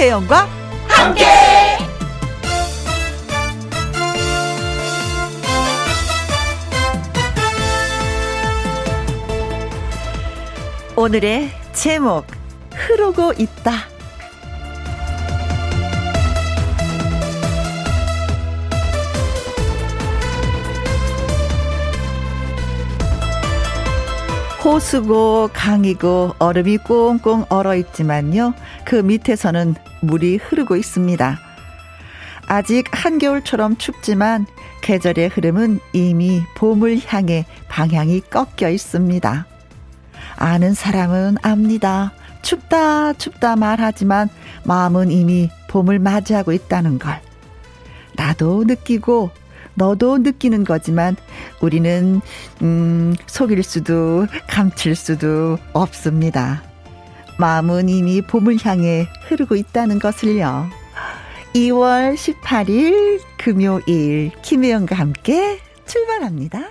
[0.00, 0.48] 김혜영과
[0.88, 1.26] 함께.
[10.96, 12.24] 오늘의 제목
[12.74, 13.72] 흐르고 있다.
[24.64, 28.54] 호수고 강이고 얼음이 꽁꽁 얼어 있지만요.
[28.86, 31.38] 그 밑에서는 물이 흐르고 있습니다.
[32.46, 34.46] 아직 한겨울처럼 춥지만
[34.82, 39.46] 계절의 흐름은 이미 봄을 향해 방향이 꺾여 있습니다.
[40.36, 42.12] 아는 사람은 압니다.
[42.42, 44.28] 춥다, 춥다 말하지만
[44.64, 47.20] 마음은 이미 봄을 맞이하고 있다는 걸.
[48.16, 49.30] 나도 느끼고
[49.74, 51.16] 너도 느끼는 거지만
[51.60, 52.20] 우리는
[52.62, 56.69] 음, 속일 수도 감출 수도 없습니다.
[57.40, 60.68] 마음은 이미 봄을 향해 흐르고 있다는 것을요.
[61.54, 66.68] 2월 18일 금요일 김혜영과 함께 출발합니다.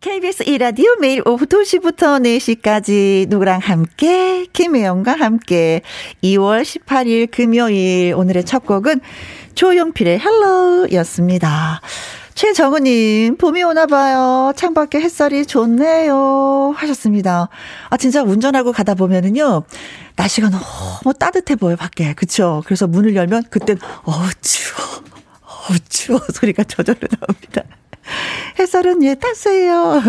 [0.00, 5.82] KBS 1라디오 매일 오후 2시부터 4시까지 누구랑 함께 김혜영과 함께
[6.24, 9.00] 2월 18일 금요일 오늘의 첫 곡은
[9.54, 11.80] 조용필의 헬로였습니다.
[12.42, 14.52] 최정우님, 봄이 오나 봐요.
[14.56, 16.74] 창밖에 햇살이 좋네요.
[16.76, 17.48] 하셨습니다.
[17.88, 19.62] 아, 진짜 운전하고 가다 보면은요,
[20.16, 22.14] 날씨가 너무 따뜻해 보여, 밖에.
[22.14, 22.64] 그쵸?
[22.66, 24.80] 그래서 문을 열면, 그땐, 어우, 추워.
[25.44, 26.20] 어우, 추워.
[26.34, 27.62] 소리가 저절로 나옵니다.
[28.58, 30.02] 햇살은 예, 탔어요.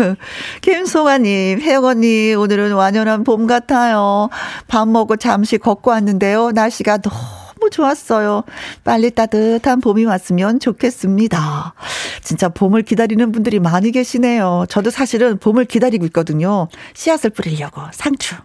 [0.60, 4.28] 김송아님, 혜영 언니, 오늘은 완연한 봄 같아요.
[4.66, 6.50] 밥 먹고 잠시 걷고 왔는데요.
[6.50, 8.44] 날씨가 너무 너무 좋았어요.
[8.82, 11.74] 빨리 따뜻한 봄이 왔으면 좋겠습니다.
[12.22, 14.66] 진짜 봄을 기다리는 분들이 많이 계시네요.
[14.68, 16.68] 저도 사실은 봄을 기다리고 있거든요.
[16.92, 18.36] 씨앗을 뿌리려고 상추.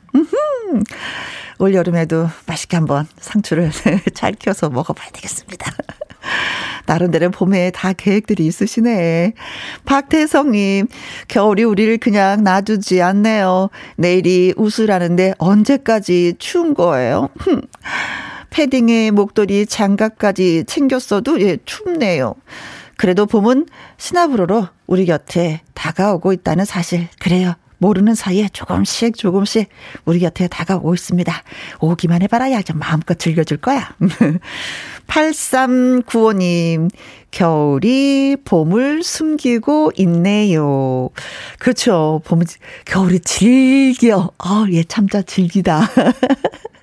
[1.59, 3.71] 올 여름에도 맛있게 한번 상추를
[4.13, 5.71] 잘 키워서 먹어봐야 되겠습니다.
[6.85, 9.33] 나름대로 봄에 다 계획들이 있으시네.
[9.85, 10.87] 박태성님,
[11.27, 13.69] 겨울이 우리를 그냥 놔두지 않네요.
[13.97, 17.29] 내일이 우수라는데 언제까지 추운 거예요?
[18.49, 22.35] 패딩에 목도리 장갑까지 챙겼어도 예, 춥네요.
[22.97, 23.67] 그래도 봄은
[23.97, 27.07] 시나브로로 우리 곁에 다가오고 있다는 사실.
[27.19, 27.53] 그래요.
[27.79, 29.69] 모르는 사이에 조금씩 조금씩
[30.03, 31.33] 우리 곁에 다가오고 있습니다.
[31.79, 32.51] 오기만 해봐라.
[32.51, 33.95] 야, 좀 마음껏 즐겨줄 거야.
[35.07, 36.89] 8395님,
[37.31, 41.09] 겨울이 봄을 숨기고 있네요.
[41.57, 42.21] 그렇죠.
[42.25, 42.41] 봄,
[42.85, 44.31] 겨울이 즐겨.
[44.37, 45.89] 아, 예, 참자 즐기다.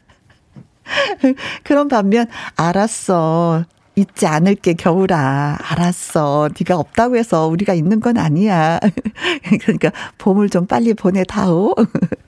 [1.65, 2.27] 그런 반면
[2.57, 3.65] 알았어.
[3.97, 5.59] 잊지 않을게 겨울아.
[5.63, 6.51] 알았어.
[6.59, 8.79] 네가 없다고 해서 우리가 있는 건 아니야.
[9.63, 11.75] 그러니까 봄을 좀 빨리 보내다오.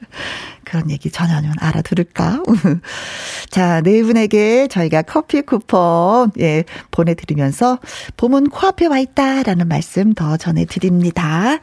[0.64, 2.42] 그런 얘기 전혀는 알아들을까?
[3.50, 7.78] 자, 네 분에게 저희가 커피 쿠폰, 예, 보내드리면서
[8.18, 11.58] 봄은 코앞에 와 있다라는 말씀 더 전해드립니다.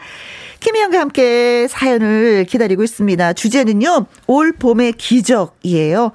[0.59, 3.33] 김희영과 함께 사연을 기다리고 있습니다.
[3.33, 6.11] 주제는요, 올 봄의 기적이에요.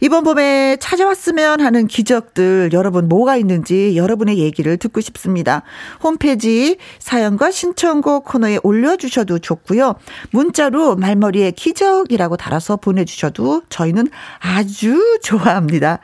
[0.00, 5.62] 이번 봄에 찾아왔으면 하는 기적들 여러분 뭐가 있는지 여러분의 얘기를 듣고 싶습니다.
[6.02, 9.96] 홈페이지 사연과 신청곡 코너에 올려주셔도 좋고요.
[10.30, 14.08] 문자로 말머리에 기적이라고 달아서 보내주셔도 저희는
[14.40, 16.00] 아주 좋아합니다.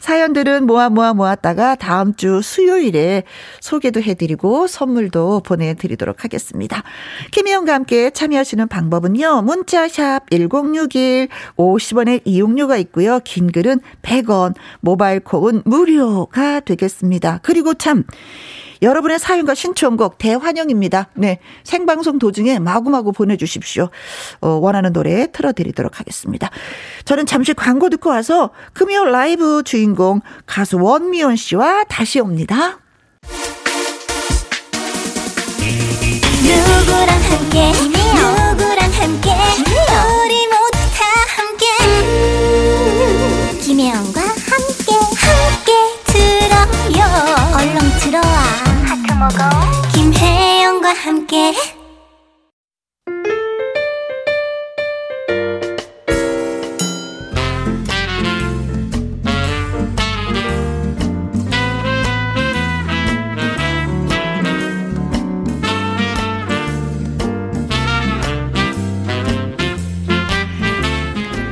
[0.00, 3.24] 사연들은 모아 모아 모았다가 다음 주 수요일에
[3.60, 6.82] 소개도 해드리고 선물도 보내드리도록 하겠습니다.
[7.30, 9.42] 김희영과 함께 참여하시는 방법은요.
[9.42, 11.28] 문자샵 1061
[11.58, 13.20] 50원의 이용료가 있고요.
[13.22, 17.40] 긴 글은 100원, 모바일 콩은 무료가 되겠습니다.
[17.42, 18.04] 그리고 참
[18.82, 21.08] 여러분의 사연과 신청곡 대환영입니다.
[21.14, 21.38] 네.
[21.62, 23.88] 생방송 도중에 마구마구 보내주십시오.
[24.40, 26.50] 어, 원하는 노래 틀어드리도록 하겠습니다.
[27.04, 32.78] 저는 잠시 광고 듣고 와서 금요 라이브 주인공 가수 원미연 씨와 다시 옵니다.
[36.42, 41.04] 누구랑 함께 누구랑 함께 우리 모두 다
[41.36, 44.31] 함께 음, 김혜영과
[49.92, 51.52] 김혜영과 함께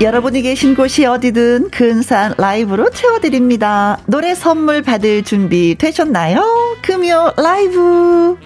[0.01, 3.99] 여러분이 계신 곳이 어디든 금요 라이브로 채워드립니다.
[4.07, 6.43] 노래 선물 받을 준비 되셨나요?
[6.83, 8.37] 금요 라이브.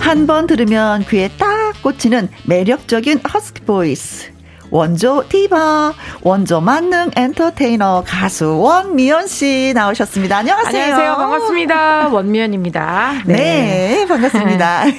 [0.00, 4.35] 한 번 들으면 귀에 딱 꽂히는 매력적인 허스키 보이스.
[4.70, 5.92] 원조 디바,
[6.22, 10.38] 원조 만능 엔터테이너 가수 원미연 씨 나오셨습니다.
[10.38, 10.82] 안녕하세요.
[10.82, 11.16] 안녕하세요.
[11.16, 12.08] 반갑습니다.
[12.14, 13.12] 원미연입니다.
[13.26, 14.84] 네, 네 반갑습니다.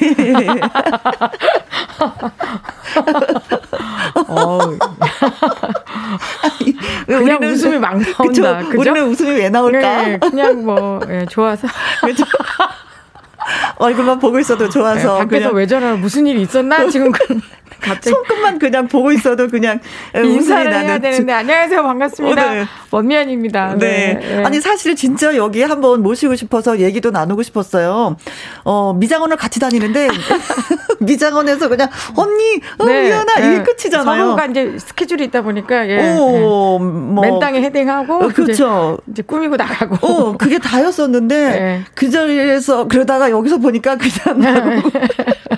[4.28, 4.60] 어.
[7.06, 8.24] 그냥 웃음이 막 나온다.
[8.24, 8.80] 그죠?
[8.80, 9.80] 우리는 웃음이 왜 나올까?
[9.80, 11.68] 네, 그냥 뭐 네, 좋아서.
[13.78, 15.14] 얼굴만 보고 있어도 좋아서.
[15.14, 16.90] 네, 밖에서 왜 저러 무슨 일이 있었나?
[16.90, 17.12] 지금
[17.82, 19.80] 갑자기 손끝만 그냥 보고 있어도 그냥
[20.16, 20.88] 인사를 나는.
[20.88, 22.66] 해야 되는데 안녕하세요 반갑습니다 어, 네.
[22.92, 23.76] 원미연입니다.
[23.78, 24.20] 네.
[24.20, 24.44] 네.
[24.44, 28.16] 아니 사실 진짜 여기 한번 모시고 싶어서 얘기도 나누고 싶었어요.
[28.64, 30.08] 어 미장원을 같이 다니는데
[31.00, 33.04] 미장원에서 그냥 언니 어, 네.
[33.04, 33.64] 미연아 이게 네.
[33.64, 34.20] 끝이잖아요.
[34.20, 36.16] 서로가 이제 스케줄이 있다 보니까 예.
[36.18, 37.24] 오, 뭐.
[37.24, 38.98] 맨땅에 헤딩하고 어, 그렇죠.
[39.04, 40.08] 이제, 이제, 꾸미고 나가고.
[40.08, 41.82] 어 그게 다였었는데 네.
[41.94, 44.82] 그 자리에서 그러다가 여기서 보니까 그냥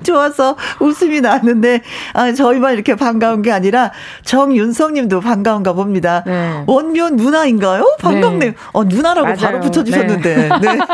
[0.04, 1.82] 좋아서 웃음이 나는데
[2.14, 3.92] 아, 저희만 이렇게 반가운 게 아니라
[4.24, 6.22] 정윤성님도 반가운가 봅니다.
[6.26, 6.64] 네.
[6.66, 7.96] 원면 누나인가요?
[8.00, 8.50] 반갑네요.
[8.50, 8.56] 네.
[8.72, 9.38] 어 누나라고 맞아요.
[9.40, 10.36] 바로 붙여주셨는데.
[10.36, 10.48] 네.
[10.60, 10.78] 네.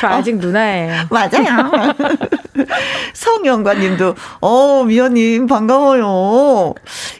[0.00, 0.94] 저 아직 어, 누나예요.
[1.10, 1.94] 맞아요.
[3.14, 6.74] 성영관님도, 어, 미연님, 반가워요.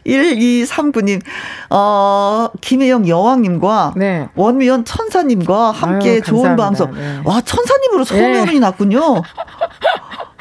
[0.06, 1.23] 1239님,
[1.70, 4.28] 어, 김혜영 여왕님과 네.
[4.34, 6.93] 원미연 천사님과 함께 아유, 좋은 방송.
[6.93, 7.20] 네.
[7.25, 8.58] 와, 천사님으로 소면이 네.
[8.58, 9.23] 났군요.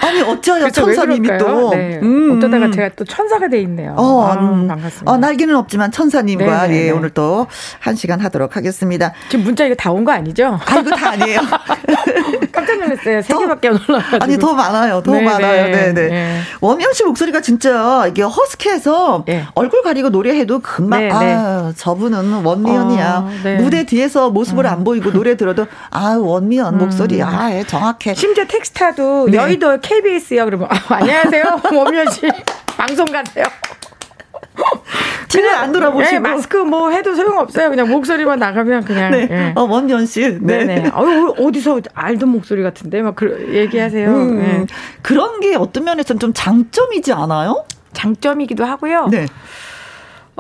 [0.06, 2.00] 아니 어쩌요 천사님이 또 네.
[2.02, 2.38] 음.
[2.38, 3.96] 어쩌다가 제가 또 천사가 돼 있네요.
[3.98, 4.68] 어, 아, 음.
[4.68, 5.12] 반갑습니다.
[5.12, 6.92] 어, 날개는 없지만 천사님과 네, 네, 예, 네.
[6.92, 7.48] 오늘 또
[7.80, 9.14] 한 시간 하도록 하겠습니다.
[9.30, 10.60] 지금 문자 이거 다 온 거 아니죠?
[10.66, 11.40] 아 이거 다 아니에요.
[12.56, 13.22] 깜짝 놀랐어요.
[13.22, 14.24] 세 개밖에 안 올라가지고.
[14.24, 15.02] 아니 더 많아요.
[15.04, 15.66] 더 많아요.
[15.66, 15.94] 네네.
[15.94, 16.40] 네.
[16.62, 19.26] 원명 씨 목소리가 진짜 이게 허스키해서
[19.56, 23.18] 얼굴 가리고 노래해도 금방 아 저분은 원미연이야.
[23.18, 23.32] 어,
[23.62, 24.70] 무대 뒤에서 모습을 어.
[24.70, 27.28] 안 보이고 노래 들어도 아 원미연 목소리 음.
[27.28, 28.14] 아 정확해.
[28.16, 30.46] 심지어 텍스타도 여의도 KBS요.
[30.46, 31.44] 그러면 아, 안녕하세요.
[31.74, 32.22] 원미연 씨
[32.78, 33.46] 방송 가세요.
[35.30, 37.70] 뒤를 안 돌아보시고 네, 마스크 뭐 해도 소용없어요.
[37.70, 39.12] 그냥 목소리만 나가면 그냥.
[39.12, 39.26] 네.
[39.26, 39.54] 네.
[39.56, 40.22] 어 원전 씨.
[40.42, 40.64] 네.
[40.64, 40.90] 네네.
[40.90, 44.10] 어, 어디서 알던 목소리 같은데 막 그, 얘기하세요.
[44.10, 44.66] 음, 네.
[45.02, 47.66] 그런 게 어떤 면에서는 좀 장점이지 않아요?
[47.94, 49.08] 장점이기도 하고요.
[49.08, 49.26] 네.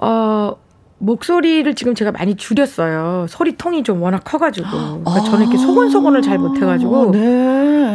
[0.01, 0.55] 어
[0.97, 3.27] 목소리를 지금 제가 많이 줄였어요.
[3.29, 4.67] 소리통이 좀 워낙 커가지고.
[4.69, 7.11] 그러니까 아~ 저는 이렇게 소곤소곤을 잘 못해가지고.
[7.11, 7.19] 네.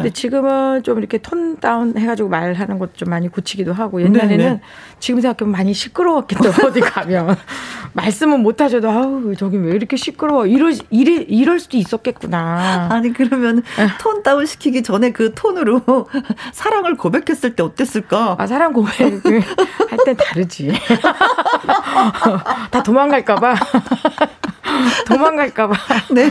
[0.03, 4.03] 근데 지금은 좀 이렇게 톤 다운 해가지고 말하는 것 좀 많이 고치기도 하고.
[4.03, 4.61] 옛날에는 네네.
[4.99, 7.37] 지금 생각하면 많이 시끄러웠기 때문에 어디 가면.
[7.93, 12.89] 말씀은 못 하셔도 아우 저기 왜 이렇게 시끄러워 이럴 이럴 이럴 수도 있었겠구나.
[12.91, 13.63] 아니 그러면
[14.01, 15.81] 톤 다운 시키기 전에 그 톤으로
[16.53, 18.37] 사랑을 고백했을 때 어땠을까?
[18.39, 20.73] 아 사랑 고백 할땐 다르지.
[22.71, 23.55] 다 도망갈까봐.
[25.07, 25.75] 도망갈까봐.
[26.15, 26.31] 네.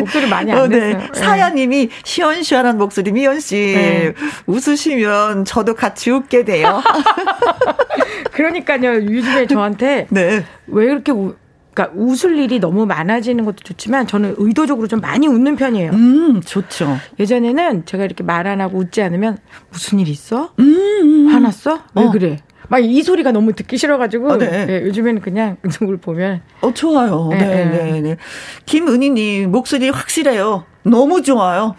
[0.00, 0.94] 목소리 많이 안 어, 네.
[0.94, 1.12] 냈어요.
[1.12, 1.20] 네.
[1.20, 4.12] 사야님이 시원시원한 목소리 미연 씨 네.
[4.46, 6.82] 웃으시면 저도 같이 웃게 돼요.
[8.32, 8.94] 그러니까요.
[8.96, 10.44] 요즘에 저한테 네.
[10.66, 11.34] 왜 이렇게 우,
[11.72, 15.92] 그러니까 웃을 일이 너무 많아지는 것도 좋지만 저는 의도적으로 좀 많이 웃는 편이에요.
[15.92, 16.98] 음, 좋죠.
[17.18, 19.38] 예전에는 제가 이렇게 말 안 하고 웃지 않으면
[19.70, 20.52] 무슨 일 있어?
[20.58, 20.64] 음,
[21.02, 21.28] 음.
[21.32, 21.80] 화났어?
[21.94, 22.10] 왜 어.
[22.10, 22.38] 그래?
[22.70, 24.64] 막 이 소리가 너무 듣기 싫어가지고 어, 네.
[24.66, 27.28] 네, 요즘에는 그냥 누굴 보면 어 좋아요.
[27.30, 28.00] 네, 네, 네.
[28.00, 28.16] 네.
[28.64, 30.64] 김은희님 목소리 확실해요.
[30.84, 31.74] 너무 좋아요.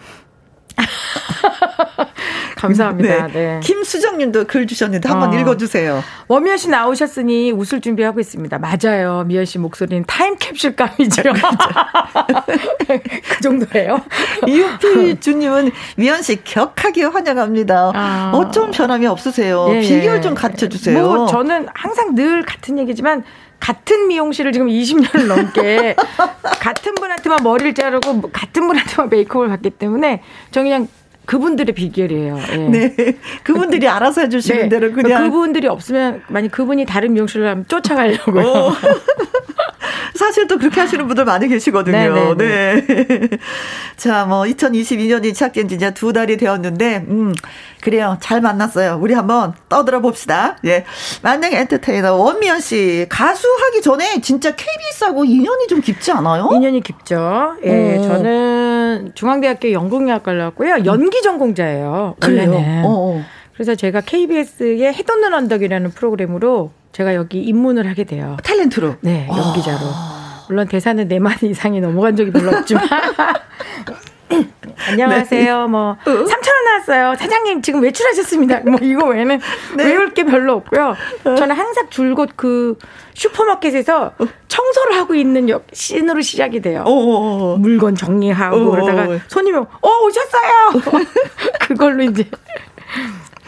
[2.62, 3.26] 감사합니다.
[3.28, 3.32] 네.
[3.32, 3.60] 네.
[3.62, 5.38] 김수정님도 글 주셨는데 한번 어.
[5.38, 6.02] 읽어주세요.
[6.28, 8.58] 원미연 씨 나오셨으니 웃을 준비하고 있습니다.
[8.58, 9.24] 맞아요.
[9.26, 11.22] 미연 씨 목소리는 타임캡슐감이죠.
[13.28, 14.00] 그 정도예요.
[14.46, 17.92] 이유피 주님은 미연 씨 격하게 환영합니다.
[17.94, 18.30] 아.
[18.34, 19.68] 어쩜 변함이 없으세요.
[19.72, 20.20] 예, 비결 예.
[20.20, 21.02] 좀 가르쳐 주세요.
[21.02, 23.24] 뭐 저는 항상 늘 같은 얘기지만
[23.58, 25.94] 같은 미용실을 지금 20년을 넘게
[26.60, 30.88] 같은 분한테만 머리를 자르고 뭐 같은 분한테만 메이크업을 받기 때문에 저 그냥
[31.26, 32.38] 그분들의 비결이에요.
[32.52, 32.56] 예.
[32.56, 32.94] 네.
[33.42, 34.68] 그분들이 알아서 해주시는 네.
[34.68, 35.24] 대로 그냥.
[35.30, 38.46] 그분들이 없으면, 만약 그분이 다른 미용실을 하면 쫓아가려고요.
[38.46, 38.72] 어.
[40.14, 41.96] 사실 또 그렇게 하시는 분들 많이 계시거든요.
[41.96, 42.34] 네네네.
[42.34, 42.86] 네.
[42.86, 43.28] 네, 네.
[43.96, 47.34] 자, 뭐 2022년이 시작된 지 이제 두 달이 되었는데, 음,
[47.82, 48.16] 그래요.
[48.20, 48.98] 잘 만났어요.
[49.02, 50.56] 우리 한번 떠들어 봅시다.
[50.64, 50.84] 예.
[51.22, 56.48] 만능 엔터테이너 원미연 씨 가수 하기 전에 진짜 KBS하고 인연이 좀 깊지 않아요?
[56.52, 57.56] 인연이 깊죠.
[57.64, 57.96] 예.
[57.96, 58.00] 오.
[58.00, 58.02] 어.
[58.02, 60.84] 저는 중앙대학교 연극영화과를 나왔고요.
[60.84, 62.16] 연기 전공자예요.
[62.22, 62.84] 원래는.
[62.84, 63.22] 어, 어.
[63.52, 68.36] 그래서 제가 KBS의 해돋는 언덕이라는 프로그램으로 제가 여기 입문을 하게 돼요.
[68.42, 68.96] 탤런트로?
[69.02, 69.78] 네, 연기자로.
[69.82, 70.44] 아.
[70.48, 72.82] 물론 대사는 네 마디 이상이 넘어간 적이 별로 없지만
[74.88, 75.62] 안녕하세요.
[75.62, 75.68] 네.
[75.68, 76.54] 뭐 3천 어?
[76.54, 77.14] 원 나왔어요.
[77.16, 78.60] 사장님 지금 외출하셨습니다.
[78.60, 79.40] 뭐 이거 외에는
[79.76, 79.84] 네.
[79.84, 80.96] 외울 게 별로 없고요.
[81.24, 81.34] 어.
[81.34, 82.76] 저는 항상 줄곧 그
[83.14, 84.12] 슈퍼마켓에서
[84.48, 86.82] 청소를 하고 있는 씬으로 시작이 돼요.
[86.86, 87.56] 어어어.
[87.58, 88.70] 물건 정리하고 어어어.
[88.70, 91.06] 그러다가 손님이 어 오셨어요.
[91.60, 92.28] 그걸로 이제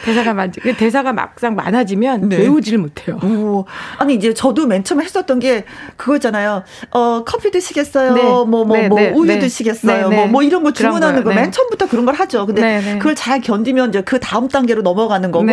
[0.03, 2.39] 대사가 많, 그 대사가 막상 많아지면 네.
[2.39, 3.17] 외우지를 못해요.
[3.23, 3.65] 오.
[3.99, 5.65] 아니 이제 저도 맨 처음에 했었던 게
[5.97, 6.63] 그거잖아요.
[6.91, 8.15] 어 커피 드시겠어요?
[8.15, 8.23] 네.
[8.23, 9.39] 뭐뭐 뭐, 뭐, 네, 뭐 네, 우유 네.
[9.39, 10.09] 드시겠어요?
[10.11, 12.47] 뭐뭐 뭐 이런 거 주문하는 거 맨 처음부터 그런 걸 하죠.
[12.47, 15.47] 근데 그걸 잘 견디면 이제 그 다음 단계로 넘어가는 거고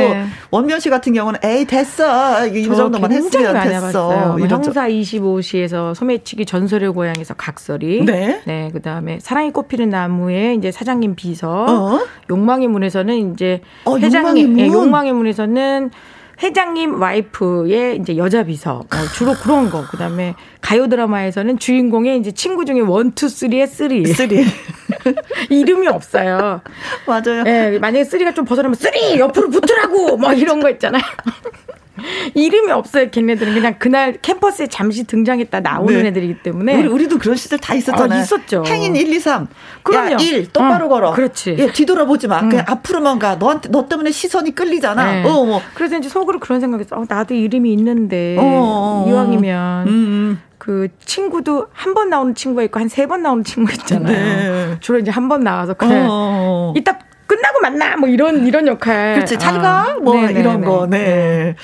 [0.52, 4.36] 원미연 씨 같은 경우는 에이 됐어 이 정도만 했으면 됐어.
[4.38, 8.06] 뭐 형사 25시에서 소매치기 전설의 고향에서 각설이.
[8.06, 8.42] 네.
[8.46, 8.70] 네.
[8.74, 11.66] 그다음에 사랑이 꽃피는 나무에 이제 사장님 비서.
[11.68, 12.00] 어?
[12.30, 14.60] 욕망의 문에서는 이제 어, 회장님 욕망의, 문.
[14.60, 15.92] 예, 욕망의 문에서는
[16.42, 22.66] 회장님 와이프의 이제 여자 비서 어, 주로 그런 거 그다음에 가요 드라마에서는 주인공의 이제 친구
[22.66, 24.44] 중에 one two three의 three three
[25.50, 26.62] 이름이 없어요.
[27.06, 27.44] 맞아요.
[27.46, 31.04] 예, 만약에 three가 좀 벗어나면 three 옆으로 붙으라고 뭐 이런 거 있잖아요.
[32.34, 33.54] 이름이 없어요, 걔네들은.
[33.54, 36.08] 그냥 그날 캠퍼스에 잠시 등장했다 나오는 네.
[36.10, 36.76] 애들이기 때문에.
[36.80, 38.20] 우리, 우리 도 그런 시절 다 있었잖아요.
[38.20, 38.64] 아, 있었죠.
[38.66, 39.48] 행인 1, 2, 3.
[39.84, 40.12] 그럼요.
[40.14, 41.12] 야, 1, 똑바로 어, 걸어.
[41.12, 41.56] 그렇지.
[41.60, 42.40] 예, 뒤돌아보지 마.
[42.42, 42.50] 음.
[42.50, 43.36] 그냥 앞으로만 가.
[43.36, 45.12] 너한테, 너 때문에 시선이 끌리잖아.
[45.22, 45.24] 네.
[45.30, 45.62] 어, 뭐.
[45.74, 46.96] 그래서 이제 속으로 그런 생각했어.
[46.98, 48.38] 어, 나도 이름이 있는데.
[48.40, 49.10] 어, 어, 어.
[49.10, 49.88] 이왕이면.
[49.88, 50.42] 음, 음.
[50.58, 54.70] 그 친구도 한 번 나오는 친구가 있고 한 세 번 나오는 친구 있잖아요.
[54.70, 54.78] 네.
[54.80, 55.76] 주로 이제 한 번 나와서.
[55.82, 56.74] 어.
[56.78, 57.00] 이따
[57.32, 59.16] 끝나고 만나 뭐 이런 이런 역할.
[59.16, 59.40] 그렇지.
[59.40, 59.86] 잘 가.
[59.92, 59.98] 아.
[60.02, 60.40] 뭐 네네네.
[60.42, 60.86] 이런 거.
[60.90, 60.98] 네.
[61.00, 61.56] 네.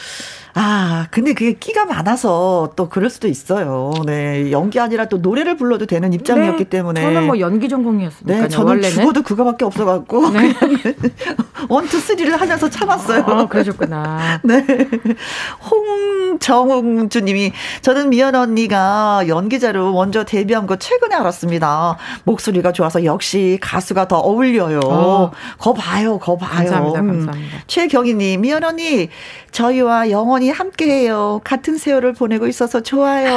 [0.60, 3.94] 아, 근데 그게 끼가 많아서 또 그럴 수도 있어요.
[4.08, 4.52] 네.
[4.52, 7.00] 연기 아니라 또 노래를 불러도 되는 입장이었기 네, 때문에.
[7.02, 8.42] 저는 뭐 연기 전공이었으니까.
[8.42, 8.90] 네, 저는 원래는.
[8.90, 10.32] 죽어도 그거밖에 없어갖고.
[10.32, 10.56] 네.
[11.70, 13.24] 원투 쓰리를 하면서 참았어요.
[13.28, 14.42] 아, 그러셨구나.
[14.44, 14.66] 네.
[15.70, 21.98] 홍정웅 주님이 저는 미연 언니가 연기자로 먼저 데뷔한 거 최근에 알았습니다.
[22.24, 24.80] 목소리가 좋아서 역시 가수가 더 어울려요.
[24.86, 25.32] 어.
[25.60, 26.50] 거 봐요, 거 봐요.
[26.58, 27.58] 감사합니다, 감사합니다.
[27.58, 27.62] 음.
[27.68, 29.10] 최경희님, 미연 언니,
[29.52, 31.42] 저희와 영원히 함께해요.
[31.44, 33.36] 같은 세월을 보내고 있어서 좋아요.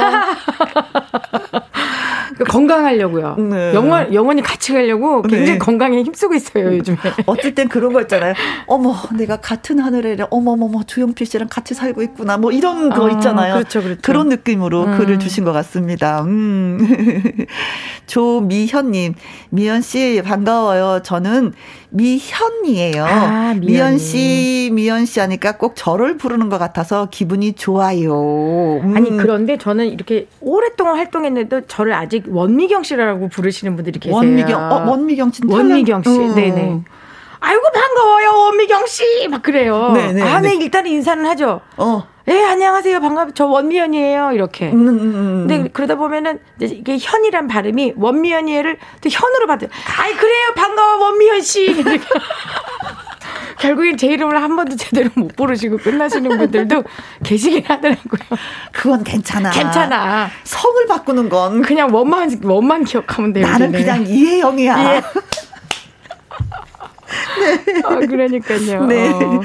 [2.37, 3.35] 그 건강하려고요.
[3.35, 3.73] 네.
[3.73, 5.57] 영원, 영원히 같이 가려고 굉장히 네.
[5.57, 6.97] 건강에 힘쓰고 있어요, 요즘에.
[7.25, 8.33] 어떨 땐 그런 거 있잖아요.
[8.67, 12.37] 어머, 내가 같은 하늘에, 어머머머, 주영필 씨랑 같이 살고 있구나.
[12.37, 13.53] 뭐 이런 거 아, 있잖아요.
[13.55, 14.01] 그렇죠, 그렇죠.
[14.01, 14.97] 그런 느낌으로 음.
[14.97, 16.23] 글을 주신 것 같습니다.
[16.23, 17.45] 음.
[18.07, 19.15] 조미현님,
[19.49, 21.01] 미연 씨, 반가워요.
[21.03, 21.53] 저는
[21.91, 23.05] 미현이에요.
[23.05, 28.79] 아, 미연 씨, 미연 씨 하니까 꼭 저를 부르는 것 같아서 기분이 좋아요.
[28.81, 28.93] 음.
[28.95, 34.15] 아니 그런데 저는 이렇게 오랫동안 활동했는데도 저를 아직 원미경 씨라고 부르시는 분들이 계세요.
[34.15, 36.33] 원미경, 어, 원미경 씨, 원미경 씨, 어.
[36.33, 36.81] 네네.
[37.43, 39.91] 아이고 반가워요 원미경 씨 막 그래요.
[39.93, 40.21] 네네.
[40.21, 41.59] 아, 네 일단 인사는 하죠.
[41.77, 42.03] 어.
[42.27, 42.99] 예, 안녕하세요.
[43.01, 44.31] 반갑, 저 원미연이에요.
[44.33, 44.69] 이렇게.
[44.71, 45.15] 음, 음, 음.
[45.15, 45.47] 음.
[45.47, 49.67] 근데 그러다 보면은 이게 현이란 발음이 원미연이를 또 현으로 받아.
[49.97, 50.53] 아이, 그래요.
[50.55, 51.83] 반가워, 원미연 씨.
[53.59, 56.83] 결국엔 제 이름을 한 번도 제대로 못 부르시고 끝나시는 분들도
[57.23, 58.39] 계시긴 하더라고요.
[58.71, 59.51] 그건 괜찮아.
[59.51, 60.29] 괜찮아.
[60.43, 63.45] 성을 바꾸는 건 그냥 원만 원만 기억하면 돼요.
[63.45, 63.71] 나는.
[63.71, 64.95] 그냥 이혜영이야.
[64.95, 65.01] 예.
[67.39, 67.81] 네.
[67.83, 68.85] 아, 그러니까요.
[68.85, 69.09] 네.
[69.11, 69.41] 어.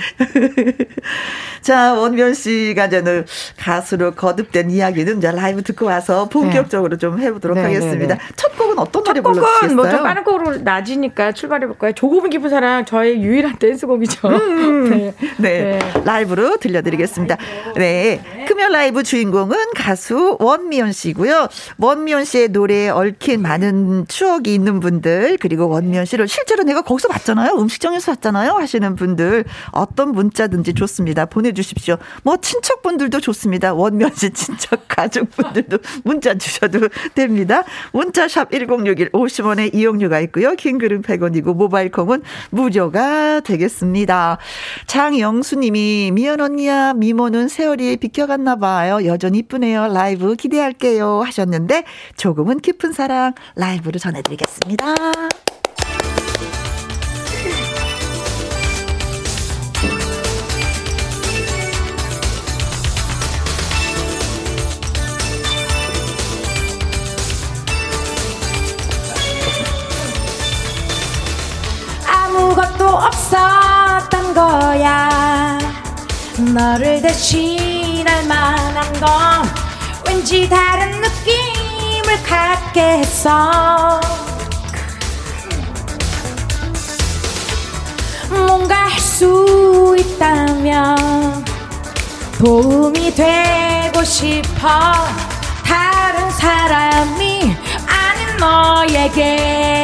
[1.60, 3.26] 자, 원면 씨가 저는
[3.58, 6.98] 가수로 거듭된 이야기는 이제 라이브 듣고 와서 본격적으로 네.
[6.98, 8.14] 좀 해보도록 네, 네 하겠습니다.
[8.14, 9.60] 네, 첫 곡은 어떤 노래 불러주시겠어요?
[9.60, 11.92] 첫 곡은 뭐 좀 빠른 곡으로 낮이니까 출발해볼까요?
[11.92, 14.28] 조금은 깊은 사랑 저의 유일한 댄스곡이죠.
[14.28, 15.78] 음, 네.
[15.78, 15.78] 네.
[16.04, 17.36] 라이브로 들려드리겠습니다.
[17.76, 18.20] 네.
[18.56, 21.48] 금요 라이브 주인공은 가수 원미연 씨고요.
[21.76, 27.52] 원미연 씨의 노래에 얽힌 많은 추억이 있는 분들 그리고 원미연 씨를 실제로 내가 거기서 봤잖아요.
[27.52, 28.52] 음식점에서 봤잖아요.
[28.52, 31.26] 하시는 분들 어떤 문자든지 좋습니다.
[31.26, 31.98] 보내주십시오.
[32.22, 33.74] 뭐 친척분들도 좋습니다.
[33.74, 37.62] 원면 씨 친척 가족분들도 문자 주셔도 됩니다.
[37.92, 40.54] 문자샵 1061 50원의 이용료가 있고요.
[40.54, 44.38] 킹글은 100원이고 모바일 콩은 무료가 되겠습니다.
[44.86, 48.08] 장영수님이 미연 언니야 미모는 세월이 비
[48.46, 49.04] 켜갔나 봐요.
[49.04, 49.88] 여전히 이쁘네요.
[49.88, 51.84] 라이브 기대할게요 하셨는데
[52.16, 54.94] 조금은 깊은 사랑 라이브로 전해드리겠습니다.
[72.08, 75.15] 아무것도 없었던 거야
[76.56, 79.46] 너를 대신할 만한 건
[80.06, 84.00] 왠지 다른 느낌을 갖게 했어.
[88.30, 91.44] 뭔가 할 수 있다면
[92.38, 94.92] 도움이 되고 싶어.
[95.62, 99.76] 다른 사람이 아닌 너에게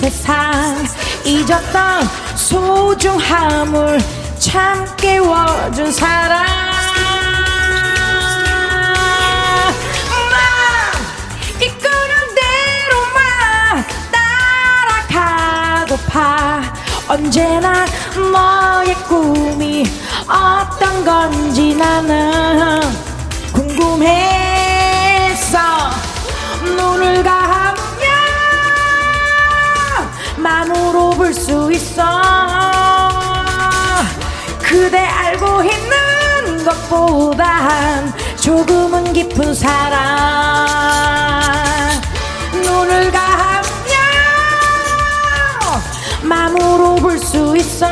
[0.00, 0.82] 세상
[1.26, 4.00] 잊었던 소중함을
[4.38, 6.46] 참 깨워준 사람
[10.30, 10.40] 나
[11.60, 13.84] 이끄는 대로만
[15.10, 16.62] 따라가고파
[17.08, 17.84] 언제나
[18.32, 19.84] 너의 꿈이
[20.26, 22.80] 어떤 건지 나는
[23.52, 23.98] 궁금했어
[26.64, 27.69] 눈을 감으면
[30.40, 32.02] 마음으로 볼 수 있어.
[34.58, 40.00] 그대 알고 있는 것보단 조금은 깊은 사랑.
[42.54, 43.70] 눈을 감으면
[46.22, 47.86] 마음으로 볼 수 있어.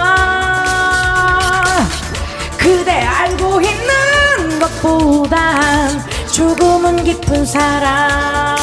[2.57, 6.03] 그대 알고 있는 것보단
[6.33, 8.57] 조금은 깊은 사랑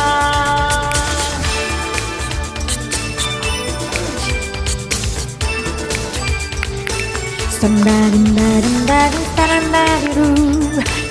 [7.59, 10.19] 썸바린바린바린바란바리루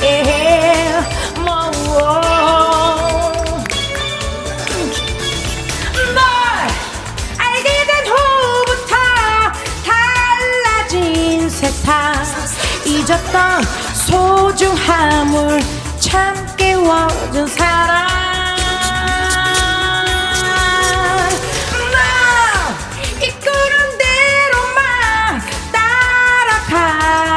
[0.03, 0.25] 예널
[7.39, 8.95] 알게 된 후부터
[9.87, 12.13] 달라진 세상
[12.87, 13.63] 잊었던
[14.07, 15.63] 소중함을
[15.99, 18.24] 참 깨워준 사람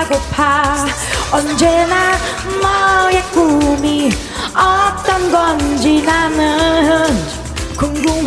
[0.08, 0.86] 고파.
[1.32, 2.14] 언제나
[2.62, 4.10] 너의 꿈이
[4.54, 7.06] 어떤 건지 나는
[7.78, 8.26] 궁금했어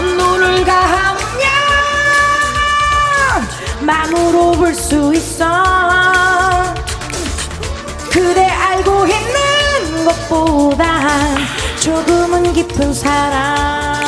[0.00, 1.42] 눈을 감으면
[3.80, 5.62] 마음으로 볼 수 있어.
[8.10, 11.00] 그대 알고 있는 것보다
[11.80, 14.01] 조금은 깊은 사랑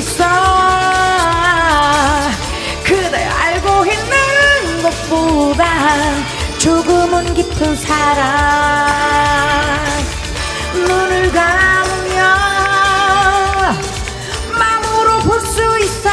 [0.00, 0.24] 있어.
[2.84, 5.64] 그대 알고 있는 것보다
[6.58, 8.26] 조금은 깊은 사랑.
[10.74, 12.18] 눈을 감으면
[14.58, 16.08] 마음으로 볼 수 있어.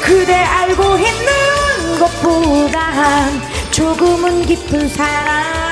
[0.00, 3.28] 그대 알고 있는 것보다
[3.70, 5.67] 조금은 깊은 사랑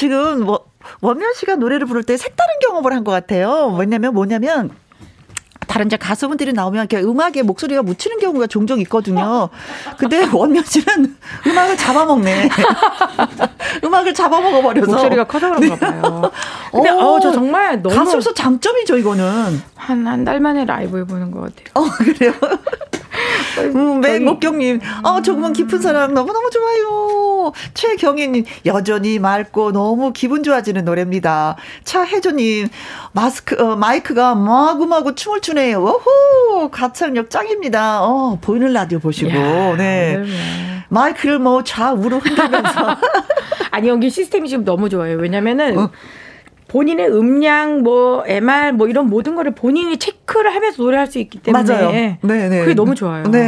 [0.00, 0.66] 지금 뭐
[1.00, 3.74] 원면 씨가 노래를 부를 때 색다른 경험을 한 것 같아요.
[3.78, 4.70] 왜냐면 뭐냐면
[5.66, 9.48] 다른 이제 가수분들이 나오면 이렇게 음악에 목소리가 묻히는 경우가 종종 있거든요.
[9.98, 12.48] 근데 원면 씨는 음악을 잡아먹네.
[13.84, 16.30] 음악을 잡아먹어 버려서 목소리가 커서 그런가 봐요.
[16.72, 19.60] 근데 어, 저 정말 너무 가수로서 장점이죠 이거는.
[19.76, 21.66] 한 한 달 만에 라이브 해보는 것 같아요.
[21.74, 22.32] 어 그래요.
[23.58, 27.52] 음, 맹목경님, 어, 조금은 깊은 사랑 너무너무 좋아요.
[27.74, 31.56] 최경희님, 여전히 맑고 너무 기분 좋아지는 노래입니다.
[31.84, 32.68] 차혜조님,
[33.12, 35.82] 마스크, 어, 마이크가 마구마구 춤을 추네요.
[35.82, 38.02] 오호, 가창력 짱입니다.
[38.04, 40.18] 어, 보이는 라디오 보시고, 야, 네.
[40.18, 40.26] 네.
[40.88, 42.96] 마이크를 뭐 좌우로 흔들면서.
[43.70, 45.16] 아니, 여기 시스템이 지금 너무 좋아요.
[45.16, 45.90] 왜냐면은, 어.
[46.76, 51.64] 본인의 음량, 뭐, MR, 뭐, 이런 모든 거를 본인이 체크를 하면서 노래할 수 있기 때문에.
[51.64, 51.90] 맞아요.
[51.90, 52.60] 네, 네.
[52.60, 53.22] 그게 너무 좋아요.
[53.28, 53.38] 네.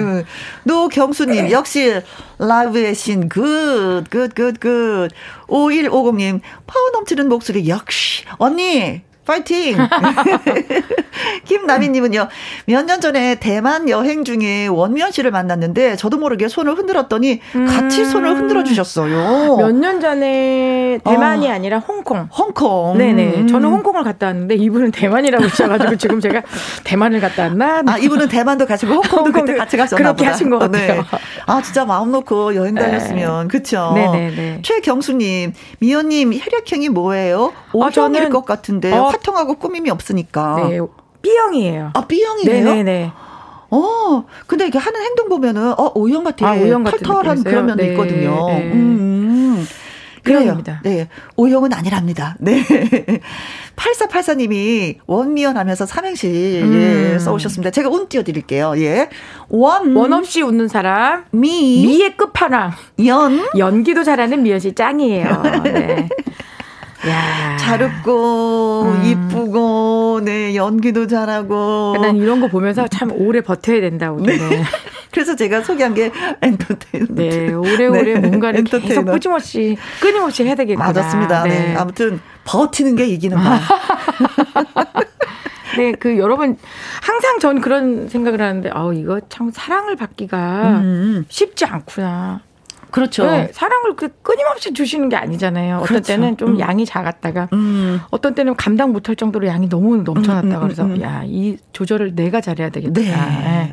[0.00, 0.24] 네.
[0.64, 2.00] 노경수 님, 역시
[2.40, 5.10] 라이브의 신, good, good, good, good.
[5.46, 8.24] 5150님, 파워 넘치는 목소리, 역시.
[8.38, 9.76] 언니, 파이팅!
[11.44, 12.28] 김나미님은요,
[12.66, 18.36] 몇 년 전에 대만 여행 중에 원미연 씨를 만났는데, 저도 모르게 손을 흔들었더니, 같이 손을
[18.36, 19.54] 흔들어 주셨어요.
[19.54, 19.58] 음.
[19.58, 21.52] 몇년 전에 대만이 어.
[21.52, 22.28] 아니라 홍콩.
[22.36, 22.98] 홍콩.
[22.98, 23.36] 네네.
[23.42, 23.46] 음.
[23.46, 26.42] 저는 홍콩을 갔다 왔는데 이분은 대만이라고 하셔가지고 지금 제가
[26.84, 27.82] 대만을 갔다 왔나?
[27.86, 30.32] 아, 이분은 대만도 가시고 홍콩도 홍콩 그때 같이 가셨나 그렇게 보다.
[30.32, 30.94] 하신 것 같아요.
[30.94, 31.02] 네.
[31.46, 33.46] 아, 진짜 마음 놓고 여행 다녔으면.
[33.48, 33.92] 그쵸?
[33.94, 34.62] 네네네.
[34.62, 37.52] 최경수님, 미연님, 혈액형이 뭐예요?
[37.72, 37.92] O형일
[38.28, 39.11] 저는- 것 같은데, 어.
[39.12, 40.68] 화통하고 꾸밈이 없으니까.
[40.68, 40.78] 네.
[41.22, 41.90] B형이에요.
[41.94, 42.64] 아, B형이네요?
[42.64, 43.12] 네네네.
[43.70, 46.48] 어, 근데 이게 하는 행동 보면은, 어, O형 같아.
[46.48, 47.42] 아, O형 같은 털털한?
[47.44, 48.48] 그런 면도 네, 있거든요.
[48.48, 48.72] 네.
[48.72, 49.66] 음.
[50.22, 50.40] 그래요.
[50.40, 50.80] B형입니다.
[50.84, 51.08] 네.
[51.36, 52.36] O형은 아니랍니다.
[52.38, 52.62] 네.
[53.74, 57.18] 8484님이 원미연 하면서 삼행시 예, 음.
[57.18, 57.70] 써오셨습니다.
[57.70, 58.74] 제가 운 띄워드릴게요.
[58.78, 59.08] 예.
[59.48, 59.96] 원.
[59.96, 61.24] 원 없이 웃는 사람.
[61.32, 61.84] 미.
[61.86, 62.72] 미의 끝판왕.
[63.06, 63.40] 연.
[63.58, 65.42] 연기도 잘하는 미연 씨 짱이에요.
[65.64, 66.08] 네.
[67.08, 67.56] 야.
[67.56, 69.04] 잘 웃고, 음.
[69.04, 71.96] 이쁘고, 네, 연기도 잘하고.
[72.00, 74.20] 난 이런 거 보면서 참 오래 버텨야 된다고.
[74.20, 74.36] 네.
[75.10, 76.10] 그래서 제가 소개한 게
[76.40, 77.06] 엔터테이너.
[77.10, 78.20] 네, 오래오래 네.
[78.20, 78.88] 뭔가를 엔터테이너.
[78.88, 80.86] 계속 꾸준없이, 끊임없이 해야 되겠구나.
[80.86, 81.42] 맞았습니다.
[81.44, 81.50] 네.
[81.50, 81.76] 네.
[81.76, 83.60] 아무튼, 버티는 게 이기는 거야.
[85.76, 86.56] 네, 그 여러분
[87.02, 90.74] 항상 전 그런 생각을 하는데, 아우 이거 참 사랑을 받기가 음.
[90.84, 91.24] 음.
[91.28, 92.40] 쉽지 않구나.
[92.92, 93.24] 그렇죠.
[93.28, 95.76] 네, 사랑을 그 끊임없이 주시는 게 아니잖아요.
[95.76, 96.06] 어떤 그렇죠.
[96.06, 96.60] 때는 좀 음.
[96.60, 98.00] 양이 작았다가 음.
[98.10, 102.14] 어떤 때는 감당 못할 정도로 양이 너무 넘쳐났다가 음, 음, 그래서 음, 야, 이 조절을
[102.14, 102.92] 내가 잘해야 되겠다.
[103.00, 103.10] 네.
[103.10, 103.72] 네.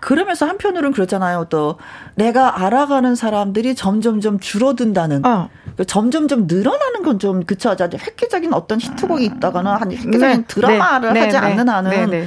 [0.00, 1.46] 그러면서 한편으로는 그렇잖아요.
[1.48, 1.78] 또
[2.14, 5.48] 내가 알아가는 사람들이 점점점 줄어든다는 어.
[5.76, 7.74] 그 점점점 늘어나는 건 좀 그쵸.
[7.80, 10.44] 획기적인 어떤 히트곡이 있다거나 한 획기적인 네.
[10.46, 11.20] 드라마를 네.
[11.20, 11.38] 하지 네.
[11.38, 12.06] 않는 한은 네.
[12.06, 12.26] 네.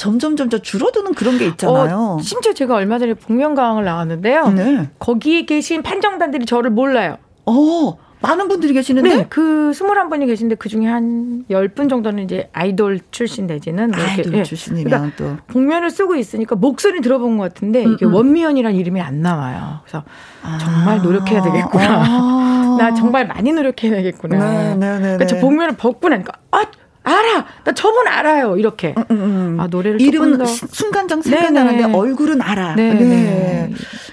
[0.00, 2.16] 점점 점점 줄어드는 그런 게 있잖아요.
[2.18, 4.48] 어, 심지어 제가 얼마 전에 복면가왕을 나왔는데요.
[4.48, 4.88] 네.
[4.98, 7.18] 거기에 계신 판정단들이 저를 몰라요.
[7.44, 7.98] 어.
[8.22, 9.16] 많은 분들이 계시는데?
[9.16, 14.34] 네, 그 21분이 계신데 그 중에 한 10분 정도는 이제 아이돌 출신 내지는 뭐 아이돌
[14.34, 14.42] 예.
[14.42, 18.14] 출신이면 그러니까 또 복면을 쓰고 있으니까 목소리 들어본 것 같은데 이게 음, 음.
[18.14, 19.80] 원미연이라는 이름이 안 나와요.
[19.84, 20.04] 그래서
[20.42, 20.58] 아.
[20.58, 22.04] 정말 노력해야 되겠구나.
[22.06, 22.76] 아.
[22.80, 24.38] 나 정말 많이 노력해야 되겠구나.
[24.38, 25.00] 네, 네, 네.
[25.00, 25.40] 그러니까 저 네.
[25.42, 26.64] 복면을 벗고 나니까 아
[27.02, 27.46] 알아.
[27.64, 28.56] 나 저분 알아요.
[28.56, 28.94] 이렇게.
[28.96, 29.60] 음, 음, 음.
[29.60, 32.74] 아, 노래를 이름은 순간장 생각나는데 얼굴은 알아.
[32.76, 33.04] 네네.
[33.04, 33.72] 네.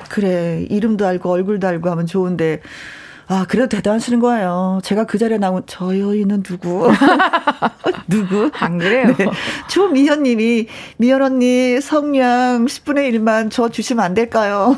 [0.09, 0.65] 그래.
[0.69, 2.61] 이름도 알고 얼굴도 알고 하면 좋은데
[3.29, 4.79] 아, 그래도 대단하시는 거예요.
[4.83, 6.89] 제가 그 자리에 나온 저 여인은 누구?
[8.07, 8.49] 누구?
[8.53, 9.13] 안 그래요?
[9.17, 9.25] 네.
[9.67, 14.77] 조미현 님이, 미연 언니 성량 10분의 1만 저 주시면 안 될까요?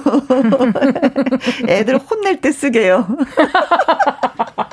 [1.70, 3.08] 애들 혼낼 때 쓰게요.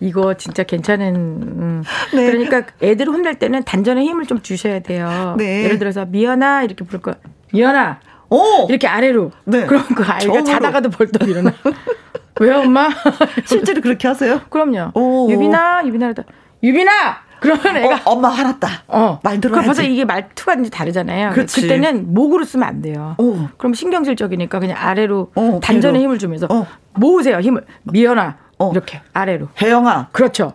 [0.00, 1.82] 이거 진짜 괜찮은, 음.
[2.14, 2.30] 네.
[2.30, 5.34] 그러니까 애들 혼낼 때는 단전에 힘을 좀 주셔야 돼요.
[5.38, 5.64] 네.
[5.64, 7.14] 예를 들어서 미연아 이렇게 부를 거
[7.52, 8.66] 미연아 오!
[8.68, 9.30] 이렇게 아래로.
[9.44, 9.66] 네.
[9.66, 10.44] 그럼 그 아이가 정으로.
[10.44, 11.52] 자다가도 벌떡 일어나.
[12.40, 12.88] 왜요, 엄마?
[13.46, 14.40] 실제로 그렇게 하세요?
[14.50, 14.90] 그럼요.
[14.94, 15.30] 오.
[15.30, 16.24] 유빈아, 유빈아다.
[16.62, 16.90] 유빈아!
[17.38, 18.68] 그러면 애가 어, 엄마 화났다.
[18.88, 19.20] 어.
[19.22, 19.66] 말 들어야지.
[19.66, 21.30] 벌써 이게 말투가 이제 다르잖아요.
[21.32, 21.60] 그렇지.
[21.62, 23.14] 그때는 목으로 쓰면 안 돼요.
[23.18, 23.46] 오.
[23.58, 26.66] 그럼 신경질적이니까 그냥 아래로 오, 단전에 힘을 주면서 어.
[26.94, 27.64] 모으세요, 힘을.
[27.84, 28.36] 미연아.
[28.58, 28.70] 어.
[28.72, 29.48] 이렇게 아래로.
[29.60, 30.08] 혜영아.
[30.12, 30.54] 그렇죠.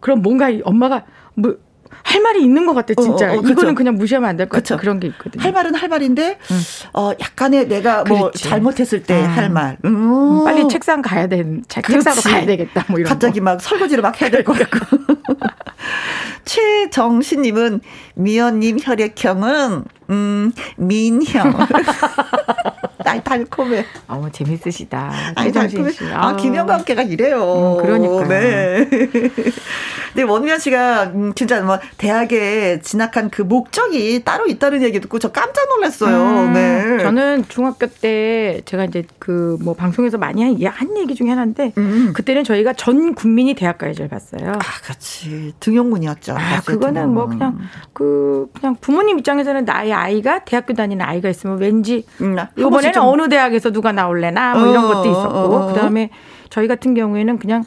[0.00, 1.04] 그럼 뭔가 엄마가
[1.34, 1.54] 뭐
[2.02, 3.32] 할 말이 있는 것 같아 진짜.
[3.32, 4.76] 어, 어, 이거는 그냥 무시하면 안 될 것 같아.
[4.80, 5.42] 그런 게 있거든요.
[5.42, 6.60] 할 말은 할 말인데 음.
[6.92, 8.44] 어 약간의 내가 뭐 그렇지.
[8.44, 9.54] 잘못했을 때할 음.
[9.54, 9.78] 말.
[9.84, 10.44] 음.
[10.44, 12.84] 빨리 책상 가야 되 책상으로 가야 되겠다.
[12.88, 13.44] 뭐 이런 갑자기 거.
[13.44, 14.96] 막 설거지를 막 해야 될 것 같고.
[16.44, 17.80] 최정신님은
[18.14, 21.54] 미연님 혈액형은 음 민형.
[23.10, 23.84] 아이 달콤해.
[24.08, 25.10] 어머 재밌으시다.
[25.34, 25.90] 아이 달콤해.
[26.12, 27.76] 아 김영과 함께가 이래요.
[27.78, 28.28] 음, 그러니까.
[28.28, 28.88] 네.
[30.14, 35.32] 근데 원미연 씨가 음, 진짜 뭐 대학에 진학한 그 목적이 따로 있다는 얘기 듣고 저
[35.32, 36.16] 깜짝 놀랐어요.
[36.46, 36.98] 음, 네.
[37.02, 42.12] 저는 중학교 때 제가 이제 그 뭐 방송에서 많이 한, 한 얘기 중에 하나인데 음.
[42.14, 44.52] 그때는 저희가 전 국민이 대학가요제를 봤어요.
[44.52, 45.54] 아, 그렇지.
[45.60, 46.34] 등용문이었죠.
[46.36, 47.58] 아, 그거는 뭐 그냥
[47.92, 53.04] 그 그냥 부모님 입장에서는 나의 아이가 대학교 다니는 아이가 있으면 왠지 음, 이번에는 좀...
[53.06, 55.66] 어느 대학에서 누가 나올래나 뭐 이런 어, 것도 있었고 어, 어, 어.
[55.68, 56.10] 그다음에
[56.50, 57.64] 저희 같은 경우에는 그냥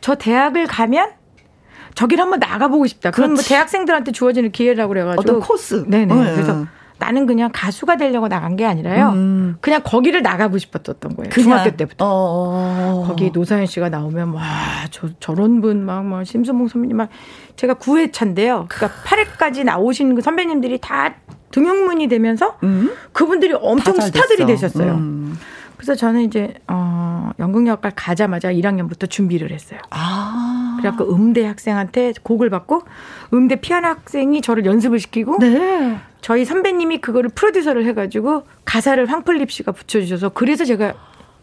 [0.00, 1.10] 저 대학을 가면
[1.94, 3.10] 저기를 한번 나가보고 싶다.
[3.10, 5.84] 그럼 뭐 대학생들한테 주어지는 기회라고 그래가지고 어떤 코스.
[5.88, 6.14] 네네.
[6.14, 6.32] 네.
[6.34, 6.66] 그래서
[6.98, 9.10] 나는 그냥 가수가 되려고 나간 게 아니라요.
[9.10, 9.56] 음.
[9.60, 11.30] 그냥 거기를 나가고 싶었던 거예요.
[11.30, 11.44] 그냥.
[11.44, 12.04] 중학교 때부터.
[12.04, 13.04] 어, 어, 어.
[13.06, 14.42] 거기 노사연 씨가 나오면 와,
[14.90, 17.08] 저 저런 분막뭐 심수봉 선배님 막
[17.56, 18.66] 제가 9회 차인데요.
[18.68, 21.14] 그러니까 8회까지 나오신 그 선배님들이 다
[21.50, 22.92] 등용문이 되면서 음?
[23.12, 24.94] 그분들이 엄청 스타들이 되셨어요.
[24.94, 25.38] 음.
[25.76, 29.78] 그래서 저는 이제 어 연극영화과 가자마자 1학년부터 준비를 했어요.
[29.90, 30.76] 아.
[30.80, 32.82] 그래갖고 음대 학생한테 곡을 받고
[33.32, 35.98] 음대 피아노 학생이 저를 연습을 시키고 네.
[36.20, 40.94] 저희 선배님이 그거를 프로듀서를 해가지고 가사를 황플립 씨가 붙여주셔서 그래서 제가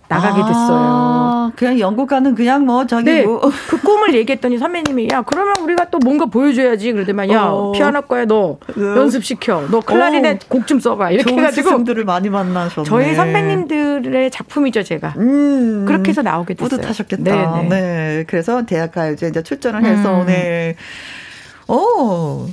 [0.07, 1.51] 나가게 아, 됐어요.
[1.55, 3.41] 그냥 연극과는 그냥 뭐 저기 네, 뭐.
[3.69, 7.71] 그 꿈을 얘기했더니 선배님이 야 그러면 우리가 또 뭔가 보여줘야지 그러더만 야 어.
[7.71, 8.83] 피아노과에 너 네.
[8.83, 10.45] 연습시켜 너 클라리넷 어.
[10.47, 12.87] 곡좀 써봐 이렇게 해가지고 스승들을 많이 만나셨네.
[12.87, 15.15] 저희 선배님들의 작품이죠 제가.
[15.17, 16.69] 음, 그렇게 해서 나오게 됐어요.
[16.69, 17.23] 뿌듯하셨겠다.
[17.23, 17.69] 네, 네.
[17.69, 18.23] 네.
[18.27, 20.25] 그래서 대학가요제 이제 출전을 해서 음.
[20.27, 20.75] 네.
[21.67, 22.47] 오.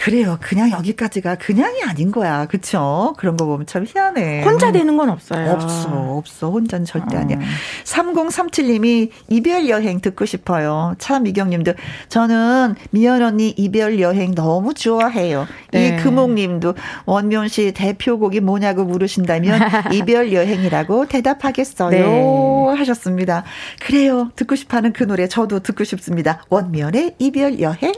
[0.00, 0.38] 그래요.
[0.40, 2.46] 그냥 여기까지가 그냥이 아닌 거야.
[2.46, 3.14] 그쵸?
[3.18, 4.42] 그런 거 보면 참 희한해.
[4.44, 5.50] 혼자 되는 건 없어요.
[5.52, 5.90] 없어.
[6.16, 6.50] 없어.
[6.50, 7.20] 혼자는 절대 어.
[7.20, 7.38] 아니야.
[7.84, 10.94] 3037님이 이별 여행 듣고 싶어요.
[10.98, 11.74] 참 미경 님도
[12.08, 15.46] 저는 미연 언니 이별 여행 너무 좋아해요.
[15.72, 15.88] 네.
[15.88, 19.60] 이 금옥 님도 원면 씨 대표곡이 뭐냐고 물으신다면
[19.92, 21.90] 이별 여행이라고 대답하겠어요.
[21.90, 22.76] 네.
[22.78, 23.44] 하셨습니다.
[23.80, 24.30] 그래요.
[24.34, 26.42] 듣고 싶어 하는 그 노래 저도 듣고 싶습니다.
[26.48, 27.92] 원면의 이별 여행.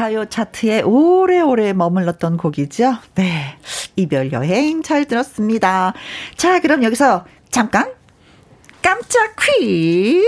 [0.00, 2.96] 가요 차트에 오래오래 머물렀던 곡이죠.
[3.16, 3.58] 네.
[3.96, 5.92] 이별 여행 잘 들었습니다.
[6.38, 7.92] 자, 그럼 여기서 잠깐
[8.80, 10.22] 깜짝 퀴즈.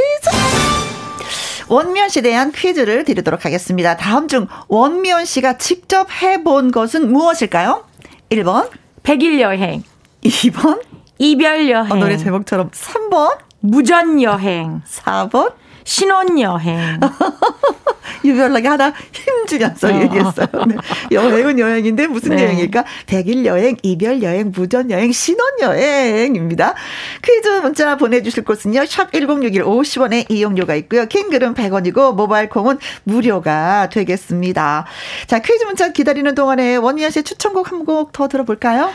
[1.68, 3.96] 원미연 씨에 대한 퀴즈를 드리도록 하겠습니다.
[3.96, 7.87] 다음 중 원미연 씨가 직접 해본 것은 무엇일까요?
[8.28, 8.68] 1번.
[9.02, 9.82] 백일 여행.
[10.22, 10.82] 2번.
[11.16, 11.90] 이별 여행.
[11.90, 13.38] 어, 노래 제목처럼 3번.
[13.61, 14.82] 무전 여행.
[14.87, 15.54] 4번.
[15.85, 17.01] 신혼여행.
[18.25, 20.01] 유별나게 하나 힘주면서 어.
[20.03, 20.47] 얘기했어요.
[20.68, 20.77] 네.
[21.11, 22.45] 여행은 여행인데 무슨 네.
[22.45, 22.85] 여행일까?
[23.07, 26.75] 백일 여행, 이별 여행, 무전 여행, 신혼 여행입니다.
[27.23, 28.87] 퀴즈 문자 보내주실 곳은요.
[28.87, 31.07] 샵 1061 50원에 이용료가 있고요.
[31.07, 34.87] 킹글은 100원이고 모바일 콩은 무료가 되겠습니다.
[35.27, 38.90] 자 퀴즈 문자 기다리는 동안에 원희연 씨의 추천곡 한 곡 더 들어볼까요?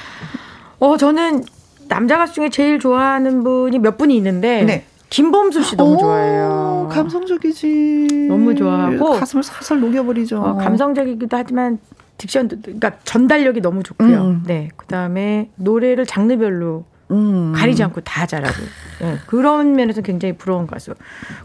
[0.79, 1.43] 어 저는
[1.89, 4.85] 남자 가수 중에 제일 좋아하는 분이 몇 분이 있는데 네.
[5.09, 6.89] 김범수 씨 너무 좋아해요.
[6.91, 8.27] 감성적이지.
[8.27, 10.41] 너무 좋아하고 가슴을 살살 녹여버리죠.
[10.41, 11.79] 어, 감성적이기도 하지만
[12.17, 14.21] 딕션도 그러니까 전달력이 너무 좋고요.
[14.21, 14.43] 음.
[14.45, 17.53] 네, 그 다음에 노래를 장르별로 음.
[17.55, 18.55] 가리지 않고 다 잘하고
[19.01, 20.93] 네, 그런 면에서 굉장히 부러운 가수.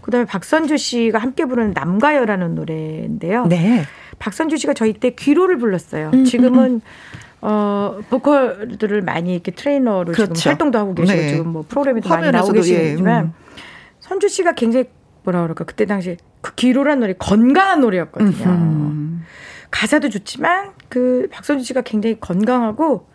[0.00, 3.46] 그다음에 박선주 씨가 함께 부르는 남가요라는 노래인데요.
[3.46, 3.84] 네.
[4.18, 6.10] 박선주 씨가 저희 때 귀로를 불렀어요.
[6.14, 6.80] 음, 음 지금은 음.
[7.42, 10.32] 어, 보컬들을 많이 이렇게 트레이너로 그렇죠.
[10.32, 11.28] 지금 활동도 하고 계시고 네.
[11.28, 13.41] 지금 뭐 프로그램에도 많이 나오고 계시지만 예, 음.
[14.12, 14.86] 선주 씨가 굉장히
[15.24, 18.44] 뭐라 그럴까 그때 당시 그 기로란 노래 건강한 노래였거든요.
[18.44, 19.24] 음.
[19.70, 23.06] 가사도 좋지만 그 박선주 씨가 굉장히 건강하고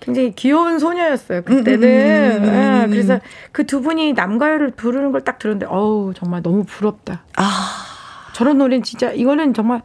[0.00, 2.42] 굉장히 귀여운 소녀였어요 그때는.
[2.42, 3.20] 음, 아, 그래서
[3.52, 7.22] 그 두 분이 남가요를 부르는 걸 딱 들었는데 어우 정말 너무 부럽다.
[7.36, 7.44] 아
[8.32, 9.82] 저런 노래는 진짜 이거는 정말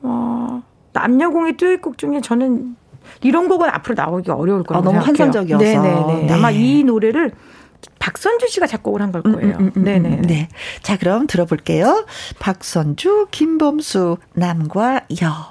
[0.00, 0.62] 어
[0.94, 2.76] 남녀공의 듀엣곡 중에 저는
[3.22, 5.40] 이런 곡은 앞으로 나오기 어려울 거라고 아, 너무 생각해요.
[5.40, 5.82] 환상적이어서.
[5.82, 6.26] 네네네.
[6.28, 6.32] 네.
[6.32, 7.32] 아마 이 노래를
[7.98, 9.56] 박선주 씨가 작곡을 한 걸 거예요.
[9.56, 10.22] 음, 음, 음, 네네.
[10.22, 10.48] 네.
[10.82, 12.06] 자, 그럼 들어볼게요.
[12.38, 15.49] 박선주, 김범수, 남과 여.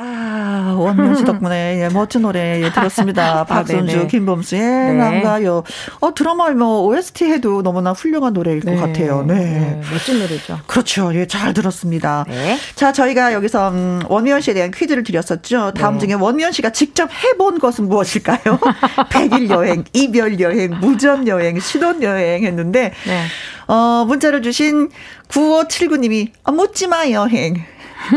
[0.00, 3.40] 아, 원민 씨 덕분에 예, 멋진 노래 예, 들었습니다.
[3.40, 4.92] 아, 박선주, 아, 김범수의 네.
[4.92, 5.64] 남가요.
[5.98, 8.76] 어, 드라마 뭐 OST 해도 너무나 훌륭한 노래일 네.
[8.76, 9.24] 것 같아요.
[9.26, 9.34] 네.
[9.34, 9.80] 네.
[9.92, 10.60] 멋진 노래죠.
[10.68, 11.12] 그렇죠.
[11.14, 12.24] 예, 잘 들었습니다.
[12.28, 12.56] 네.
[12.76, 15.72] 자, 저희가 여기서 음, 원미연 씨에 대한 퀴즈를 드렸었죠.
[15.72, 16.06] 다음 네.
[16.06, 18.60] 중에 원미연 씨가 직접 해본 것은 무엇일까요?
[19.10, 23.24] 백일 여행, 이별 여행, 무전 여행, 신혼 여행 했는데, 네.
[23.66, 24.90] 어, 문자를 주신
[25.28, 27.64] 9579님이, 아, 묻지마 여행.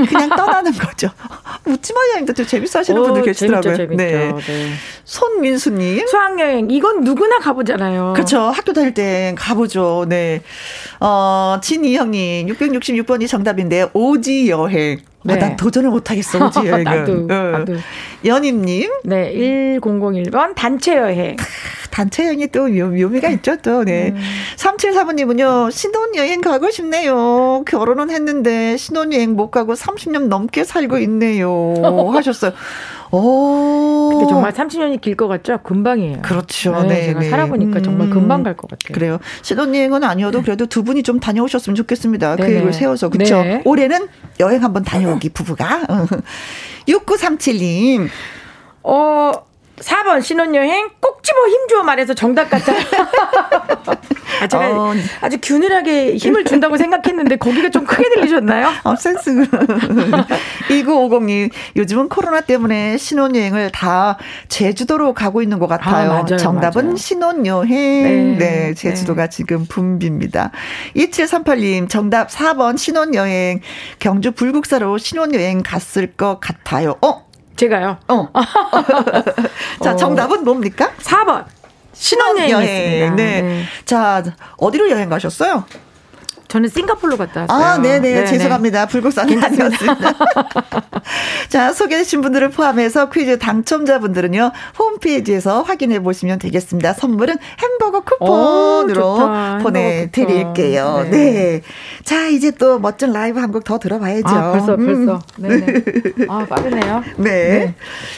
[0.09, 1.09] 그냥 떠나는 거죠.
[1.65, 3.75] 묻지마 여행도 좀 재밌어 하시는 분들 계시더라고요.
[3.75, 4.03] 재밌죠, 재밌죠.
[4.03, 4.31] 네.
[4.47, 4.71] 네.
[5.05, 6.07] 손민수님.
[6.07, 6.69] 수학여행.
[6.71, 8.13] 이건 누구나 가보잖아요.
[8.13, 8.39] 그렇죠.
[8.41, 10.05] 학교 다닐 때 가보죠.
[10.07, 10.41] 네.
[10.99, 12.47] 어, 진이형님.
[12.47, 14.99] 666번이 정답인데, 오지 여행.
[15.23, 15.33] 네.
[15.35, 16.83] 아, 난 도전을 못하겠어, 오지 여행은.
[16.83, 17.51] 나도, 어.
[17.59, 17.73] 나도.
[18.25, 18.89] 연임님.
[19.03, 21.37] 네, 1001번 단체 여행.
[21.91, 23.83] 단체 여행이 또 묘미가 있죠, 또.
[23.83, 24.13] 네.
[24.15, 24.21] 음.
[24.55, 27.63] 3735님은요, 신혼여행 가고 싶네요.
[27.67, 31.73] 결혼은 했는데 신혼여행 못 가고 30년 넘게 살고 있네요.
[32.13, 32.53] 하셨어요.
[33.11, 34.09] 오.
[34.11, 35.59] 근데 정말 30년이 길 것 같죠?
[35.63, 36.21] 금방이에요.
[36.21, 36.71] 그렇죠.
[36.83, 37.29] 네, 네 제가 네.
[37.29, 37.83] 살아보니까 음.
[37.83, 38.93] 정말 금방 갈 것 같아요.
[38.93, 39.19] 그래요.
[39.41, 42.35] 신혼여행은 아니어도 그래도 두 분이 좀 다녀오셨으면 좋겠습니다.
[42.37, 42.49] 네네.
[42.49, 43.09] 계획을 세워서.
[43.09, 43.41] 그렇죠.
[43.43, 43.61] 네.
[43.65, 44.07] 올해는
[44.39, 45.81] 여행 한번 다녀오기 부부가.
[46.87, 48.07] 6937님.
[48.83, 49.31] 어,
[49.81, 52.77] 4번 신혼여행 꼭 집어 힘주어 말해서 정답 같아요.
[54.41, 54.93] 아, 제가 어.
[55.21, 58.69] 아주 균일하게 힘을 준다고 생각했는데 거기가 좀 크게 들리셨나요?
[58.83, 59.31] 어, 센스.
[60.69, 64.17] 1950님, 요즘은 코로나 때문에 신혼여행을 다
[64.47, 66.11] 제주도로 가고 있는 것 같아요.
[66.11, 66.97] 아, 맞아요, 정답은 맞아요.
[66.97, 68.37] 신혼여행.
[68.37, 69.29] 네, 네 제주도가 네.
[69.29, 70.49] 지금 붐빕니다.
[70.95, 73.61] 2738님, 정답 4번 신혼여행.
[73.99, 76.95] 경주 불국사로 신혼여행 갔을 것 같아요.
[77.01, 77.30] 어?
[77.61, 77.97] 제가요?
[78.07, 78.27] 어.
[79.83, 80.91] 자, 정답은 뭡니까?
[80.97, 81.45] 4번.
[81.93, 83.15] 신혼여행이었습니다.
[83.15, 83.41] 네.
[83.41, 83.63] 네.
[83.85, 84.23] 자,
[84.57, 85.65] 어디로 여행 가셨어요?
[86.51, 87.65] 저는 싱가폴로 갔다 왔어요.
[87.65, 87.99] 아, 네네.
[88.13, 88.25] 네네.
[88.25, 88.85] 죄송합니다.
[88.87, 90.13] 불국산 괜찮습니다.
[91.47, 96.91] 자, 소개해주신 분들을 포함해서 퀴즈 당첨자분들은요, 홈페이지에서 확인해 보시면 되겠습니다.
[96.91, 101.07] 선물은 햄버거 쿠폰으로 오, 보내드릴게요.
[101.09, 101.09] 네.
[101.09, 101.61] 네.
[102.03, 104.27] 자, 이제 또 멋진 라이브 한 곡 더 들어봐야죠.
[104.27, 105.05] 아, 벌써, 음.
[105.05, 105.21] 벌써.
[105.37, 105.83] 네네.
[106.27, 107.03] 아, 빠르네요.
[107.17, 107.31] 네.
[107.31, 107.75] 네.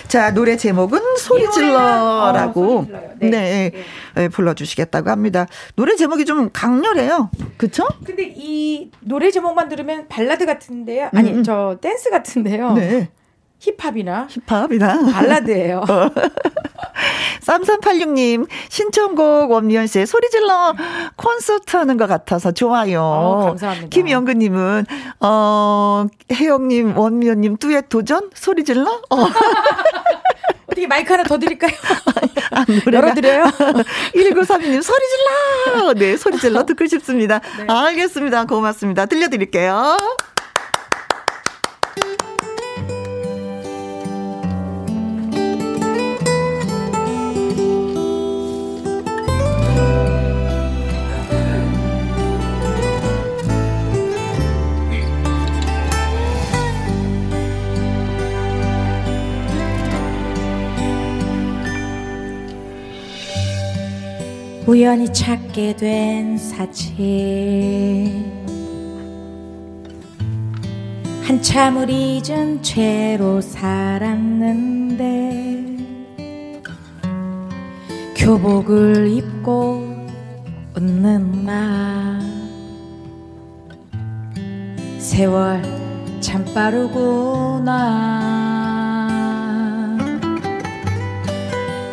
[0.07, 2.79] 자, 노래 제목은 소리 질러라고.
[2.79, 2.87] 어,
[3.19, 3.29] 네.
[3.29, 3.71] 네.
[4.15, 4.27] 네.
[4.29, 5.45] 불러주시겠다고 합니다.
[5.75, 7.29] 노래 제목이 좀 강렬해요.
[7.57, 7.85] 그쵸?
[8.05, 11.09] 근데 근데 이 노래 제목만 들으면 발라드 같은데요.
[11.13, 11.37] 아니 음.
[11.37, 11.43] 음.
[11.43, 12.73] 저 댄스 같은데요.
[12.73, 13.09] 네.
[13.59, 15.79] 힙합이나 힙합이나 발라드예요.
[15.79, 16.09] 어.
[17.41, 20.73] 3386님 신청곡 원미연 씨의 소리 질러
[21.15, 23.01] 콘서트 하는 것 같아서 좋아요.
[23.01, 23.89] 어, 감사합니다.
[23.89, 24.85] 김영근 님은
[25.21, 29.01] 어 혜영 님 원미연님 듀엣 도전 소리 질러.
[29.09, 29.17] 어.
[30.67, 31.71] 어떻게 마이크 하나 더 드릴까요?
[32.53, 33.43] 아, 열어드려요?
[34.15, 35.93] 1932님, 소리 질러!
[35.93, 37.39] 네, 소리 질러 듣고 싶습니다.
[37.57, 37.65] 네.
[37.67, 38.45] 알겠습니다.
[38.45, 39.05] 고맙습니다.
[39.05, 39.97] 들려드릴게요.
[64.83, 66.97] 우연히 찾게 된 사진
[71.23, 74.97] 한참을 잊은 채로 살았는데
[78.17, 79.87] 교복을 입고
[80.75, 82.19] 웃는 나.
[84.99, 85.61] 세월
[86.19, 87.71] 참 빠르구나.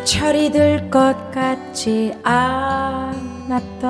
[0.03, 3.81] 철이 들 것 같 지 않았던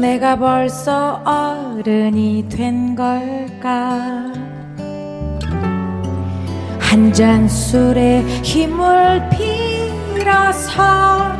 [0.00, 4.30] 내가 벌써 어른이 된 걸까?
[6.78, 9.28] 한 잔 술에 힘을
[10.20, 11.32] 빌어서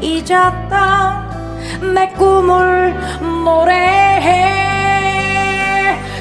[0.00, 2.96] 잊었던 내 꿈을
[3.44, 4.42] 노래해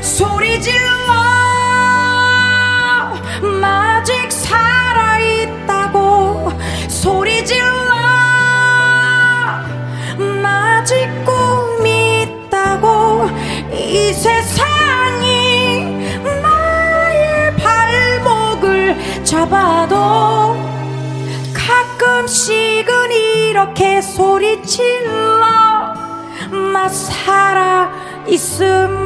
[0.04, 1.31] 소리 질러
[7.44, 7.62] 질러
[10.44, 13.30] 아직 꿈이 있다고
[13.74, 15.86] 이 세상이
[16.42, 20.56] 나의 발목을 잡아도
[21.54, 25.42] 가끔씩은 이렇게 소리질러
[26.74, 27.92] 나 살아
[28.28, 29.02] 있음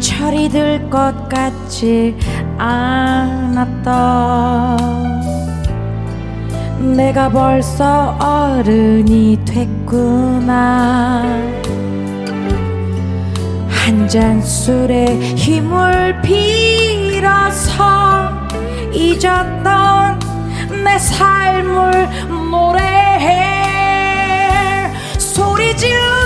[0.00, 2.16] 철이 들 것 같지
[2.60, 4.20] 않았던
[6.96, 11.22] 내가 벌써 어른이 됐구나
[13.68, 17.82] 한 잔 술에 힘을 빌어서
[18.92, 20.18] 잊었던
[20.84, 22.08] 내 삶을
[22.50, 23.36] 노래해.
[25.18, 26.19] 소리 질러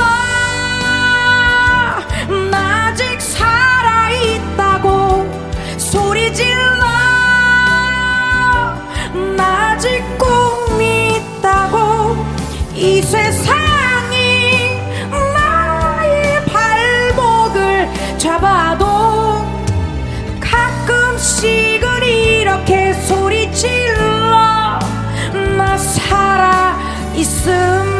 [13.14, 14.80] 세상이
[15.34, 18.86] 나의 발목을 잡아도
[20.40, 24.78] 가끔씩은 이렇게 소리 질러
[25.56, 26.76] 나 살아
[27.14, 27.93] 있음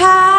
[0.00, 0.33] 나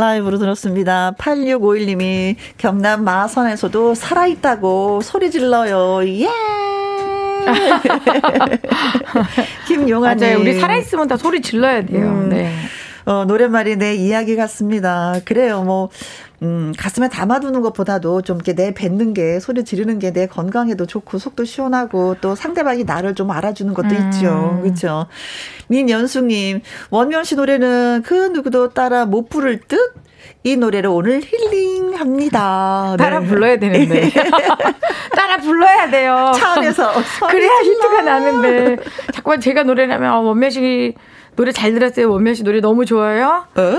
[0.00, 1.12] 라이브로 들었습니다.
[1.18, 6.04] 8651님이 경남 마선에서도 살아있다고 소리 질러요.
[6.06, 6.28] 예!
[9.66, 10.20] 김용아님.
[10.20, 10.40] 맞아요.
[10.40, 12.06] 우리 살아있으면 다 소리 질러야 돼요.
[12.06, 12.28] 음.
[12.30, 12.52] 네.
[13.06, 15.14] 어, 노랫말이 내 이야기 같습니다.
[15.24, 15.62] 그래요.
[15.62, 15.88] 뭐,
[16.42, 21.18] 음, 가슴에 담아두는 것보다도 좀 이렇게 내 뱉는 게, 소리 지르는 게 내 건강에도 좋고,
[21.18, 24.10] 속도 시원하고, 또 상대방이 나를 좀 알아주는 것도 음.
[24.12, 24.58] 있죠.
[24.62, 25.06] 그렇죠.
[25.68, 26.60] 민연숙님,
[26.90, 29.78] 원명 씨 노래는 그 누구도 따라 못 부를 듯?
[30.42, 32.96] 이 노래를 오늘 힐링합니다.
[32.98, 33.26] 따라 네.
[33.26, 34.10] 불러야 되는데.
[35.14, 36.32] 따라 불러야 돼요.
[36.34, 36.92] 차 안에서.
[37.30, 38.76] 그래야 히트가 나는데.
[39.12, 40.94] 자꾸만 제가 노래를 하면, 아, 원면 씨
[41.36, 42.10] 노래 잘 들었어요.
[42.10, 43.46] 원면 씨 노래 너무 좋아요.
[43.54, 43.78] 어?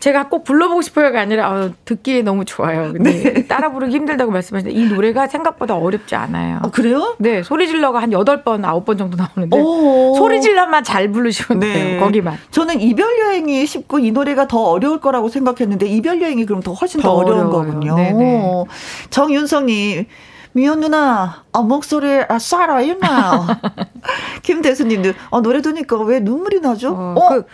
[0.00, 2.92] 제가 꼭 불러보고 싶어요가 아니라 아, 듣기에 너무 좋아요.
[2.92, 3.46] 근데 네.
[3.46, 6.60] 따라 부르기 힘들다고 말씀하시는데 이 노래가 생각보다 어렵지 않아요.
[6.62, 7.16] 어, 그래요?
[7.18, 10.14] 네, 소리 질러가 한 8번, 9번 정도 나오는데 오.
[10.16, 12.00] 소리 질러만 잘 부르시면 돼요.
[12.00, 12.38] 거기만.
[12.50, 17.00] 저는 이별 여행이 쉽고 이 노래가 더 어려울 거라고 생각했는데 이별 여행이 그럼 더 훨씬
[17.00, 17.66] 더, 더 어려운 어려워요.
[17.66, 17.96] 거군요.
[17.96, 18.64] 네네.
[19.10, 20.06] 정윤성 님.
[20.52, 23.46] 미연 누나, 아, 목소리, 아, 살아있나요?
[24.42, 26.90] 김대수님도, 아, 노래 듣니까 왜 눈물이 나죠?
[26.94, 27.28] 어, 어?
[27.28, 27.44] 그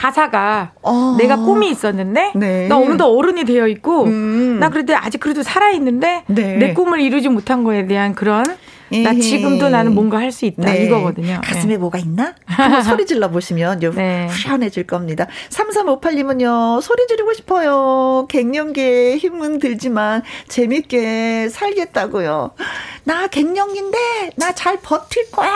[0.00, 1.16] 가사가 아.
[1.18, 2.68] 내가 꿈이 있었는데 네.
[2.68, 4.56] 나 어느덧 어른이 되어 있고 음.
[4.58, 6.56] 나 그래도 아직 그래도 살아 있는데 네.
[6.56, 8.44] 내 꿈을 이루지 못한 거에 대한 그런
[9.04, 10.62] 나 지금도 나는 뭔가 할 수 있다.
[10.64, 10.84] 네.
[10.84, 11.40] 이거거든요.
[11.44, 11.76] 가슴에 네.
[11.76, 12.34] 뭐가 있나?
[12.84, 14.26] 소리 질러 보시면 네.
[14.28, 15.26] 후련해질 겁니다.
[15.50, 18.26] 3358님은요, 소리 지르고 싶어요.
[18.28, 22.52] 갱년기에 힘은 들지만 재밌게 살겠다고요.
[23.04, 23.98] 나 갱년기인데,
[24.36, 25.50] 나 잘 버틸 거야!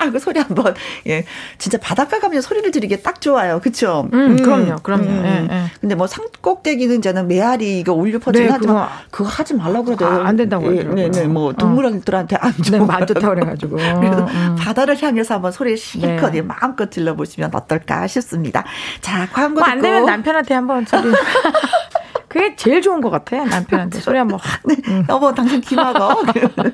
[0.00, 0.74] 하고 소리 한 번,
[1.06, 1.24] 예.
[1.58, 3.60] 진짜 바닷가 가면 소리를 지르기 딱 좋아요.
[3.60, 4.08] 그쵸?
[4.12, 5.04] 음, 음 그럼요, 그럼요.
[5.04, 5.64] 음, 예, 예.
[5.80, 10.24] 근데 뭐 산꼭대기는 저는 메아리 이거 울려 퍼지긴 네, 하지만, 그거, 그거 하지 말라고 그러더라고요.
[10.24, 12.78] 아, 안 된다고 예, 네, 네, 뭐 동물들한테 안 좋아.
[12.78, 13.76] 네, 안 좋다고 그래가지고.
[14.00, 14.56] 그래서 음.
[14.58, 16.37] 바다를 향해서 한번 소리 실컷 네.
[16.42, 18.64] 마음껏 질러보시면 어떨까 싶습니다.
[19.00, 21.12] 자, 광고 뭐안 되면 남편한테 한번 소리.
[22.28, 23.42] 그게 제일 좋은 것 같아.
[23.44, 24.60] 남편한테 소리 한번 확.
[24.64, 24.76] 네.
[24.88, 25.06] 음.
[25.08, 26.22] 여보, 당신 귀마어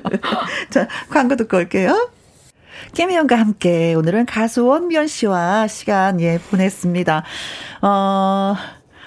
[0.69, 2.09] 자, 광고 듣고 올게요.
[2.93, 7.23] 김희영과 함께 오늘은 가수 원미연 씨와 시간 예 보냈습니다.
[7.81, 8.55] 어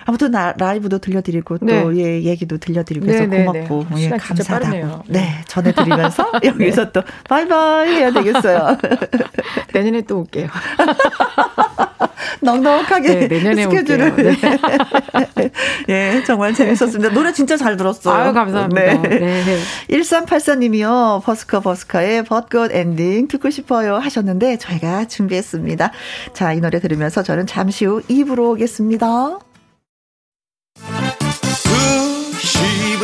[0.09, 1.83] 아무튼 나, 라이브도 들려드리고 네.
[1.83, 6.93] 또 예, 얘기도 들려드리고 해서 네, 네 고맙고 네, 예, 감사하다고 네 전해드리면서 여기서 네.
[6.93, 8.79] 또 바이바이 해야 되겠어요.
[9.75, 10.49] 내년에 또 올게요.
[12.41, 14.17] 넉넉하게 네, 내년에 스케줄을.
[14.17, 15.51] 네.
[15.91, 17.13] 예, 정말 재밌었습니다.
[17.13, 18.15] 노래 진짜 잘 들었어요.
[18.15, 19.03] 아유, 감사합니다.
[19.03, 19.19] 네.
[19.19, 19.59] 네.
[19.91, 21.23] 1384님이요.
[21.23, 25.93] 버스커 버스커의 벚꽃 엔딩 듣고 싶어요 하셨는데 저희가 준비했습니다.
[26.33, 29.48] 자, 이 노래 들으면서 저는 잠시 후 2부로 오겠습니다.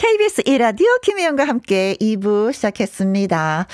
[0.00, 3.66] KBS 1라디오 김혜영과 함께 2부 시작했습니다.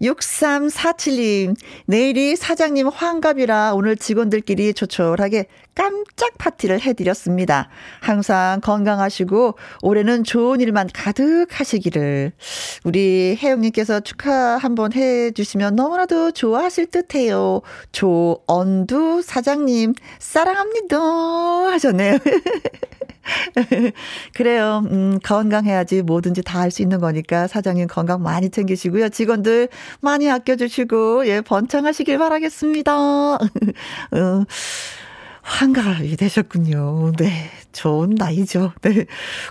[0.00, 1.56] 6347님,
[1.86, 7.68] 내일이 사장님 환갑이라 오늘 직원들끼리 조촐하게 깜짝 파티를 해드렸습니다.
[8.00, 12.32] 항상 건강하시고 올해는 좋은 일만 가득 하시기를.
[12.84, 17.62] 우리 혜영님께서 축하 한번 해주시면 너무나도 좋아하실 듯 해요.
[17.92, 20.98] 조언두 사장님, 사랑합니다.
[20.98, 22.18] 하셨네요.
[24.34, 24.82] 그래요.
[24.90, 29.08] 음, 건강해야지 뭐든지 다 할 수 있는 거니까 사장님 건강 많이 챙기시고요.
[29.10, 29.68] 직원들
[30.00, 33.38] 많이 아껴주시고, 예, 번창하시길 바라겠습니다.
[35.42, 37.12] 어, 환갑이 되셨군요.
[37.18, 37.50] 네.
[37.72, 38.72] 좋은 나이죠.
[38.82, 39.06] 네.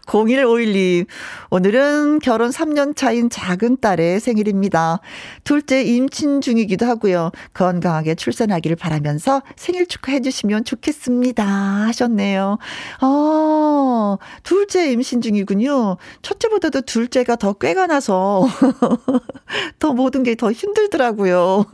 [0.07, 1.05] 0151님,
[1.49, 4.99] 오늘은 결혼 3년 차인 작은 딸의 생일입니다.
[5.43, 7.31] 둘째 임신 중이기도 하고요.
[7.53, 11.45] 건강하게 출산하기를 바라면서 생일 축하해 주시면 좋겠습니다.
[11.45, 12.57] 하셨네요.
[13.01, 15.97] 어, 둘째 임신 중이군요.
[16.21, 18.45] 첫째보다도 둘째가 더 꾀가 나서
[19.79, 21.65] 더 모든 게 더 힘들더라고요.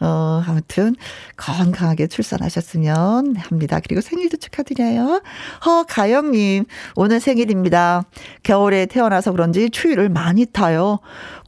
[0.00, 0.94] 어, 아무튼
[1.36, 3.80] 건강하게 출산하셨으면 합니다.
[3.82, 5.20] 그리고 생일도 축하드려요.
[5.64, 6.64] 허가영님,
[6.96, 8.04] 오늘 생일입니다.
[8.42, 10.98] 겨울에 태어나서 그런지 추위를 많이 타요.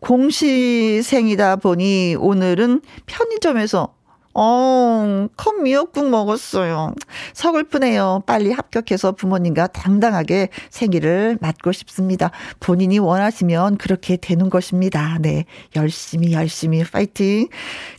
[0.01, 3.96] 공시생이다 보니 오늘은 편의점에서
[4.39, 6.93] 어, 컵 미역국 먹었어요.
[7.33, 8.25] 서글프네요.
[8.27, 12.31] 빨리 합격해서 부모님과 당당하게 생일을 맞고 싶습니다.
[12.61, 15.17] 본인이 원하시면 그렇게 되는 것입니다.
[15.23, 15.47] 네.
[15.75, 17.49] 열심히, 열심히 파이팅.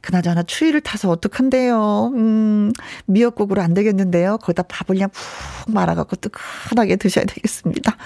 [0.02, 2.12] 그나저나 추위를 타서 어떡한데요.
[2.14, 2.72] 음,
[3.08, 4.38] 미역국으로 안 되겠는데요.
[4.38, 7.98] 거기다 밥을 그냥 푹 말아갖고 뜨끈하게 드셔야 되겠습니다.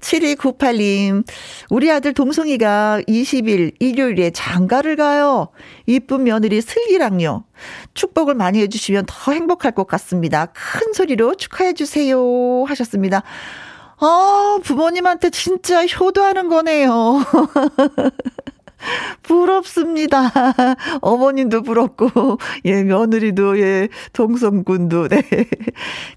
[0.00, 1.24] 7298님,
[1.70, 5.48] 우리 아들 동성이가 20일 일요일에 장가를 가요.
[5.86, 7.44] 이쁜 며느리 슬기랑요.
[7.94, 10.46] 축복을 많이 해주시면 더 행복할 것 같습니다.
[10.46, 12.64] 큰 소리로 축하해주세요.
[12.66, 13.22] 하셨습니다.
[14.00, 17.24] 아, 부모님한테 진짜 효도하는 거네요.
[19.22, 20.32] 부럽습니다.
[21.02, 25.22] 어머님도 부럽고, 예, 며느리도, 예, 동성군도, 네.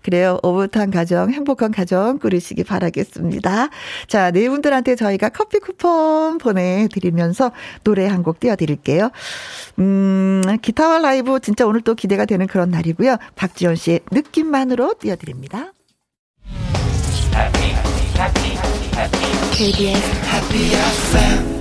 [0.03, 0.39] 그래요.
[0.43, 3.69] 오붓한 가정, 행복한 가정 꾸리시기 바라겠습니다.
[4.07, 7.51] 자, 네 분들한테 저희가 커피 쿠폰 보내드리면서
[7.83, 9.09] 노래 한 곡 띄워드릴게요.
[9.79, 13.17] 음, 기타와 라이브 진짜 오늘 또 기대가 되는 그런 날이고요.
[13.35, 15.73] 박지원 씨의 느낌만으로 띄워드립니다.
[19.51, 21.60] KBS Happy FM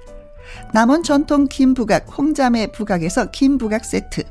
[0.73, 4.23] 남원 전통 김부각 홍자매 부각에서 김부각 세트.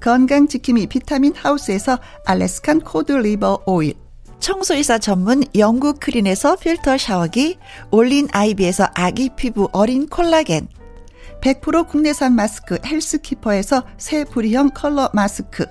[0.00, 3.94] 건강지킴이 비타민 하우스에서 Alaskan cod liver oil.
[4.38, 7.58] 청소이사 전문 영국 크린에서 필터 샤워기
[7.90, 10.68] 올린 아이비에서 아기 피부 어린 콜라겐.
[11.40, 15.66] 100% 국내산 마스크 헬스키퍼에서 새 부리형 컬러 마스크.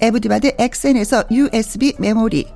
[0.00, 2.55] 에브디바드 엑센에서 USB 메모리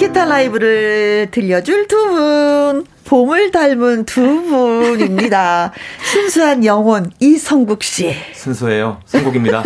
[0.00, 2.86] 기타 라이브를 들려줄 두 분.
[3.04, 5.72] 봄을 닮은 두 분입니다.
[6.10, 8.14] 순수한 영혼 이성국 씨.
[8.32, 9.02] 순수해요.
[9.04, 9.62] 성국입니다.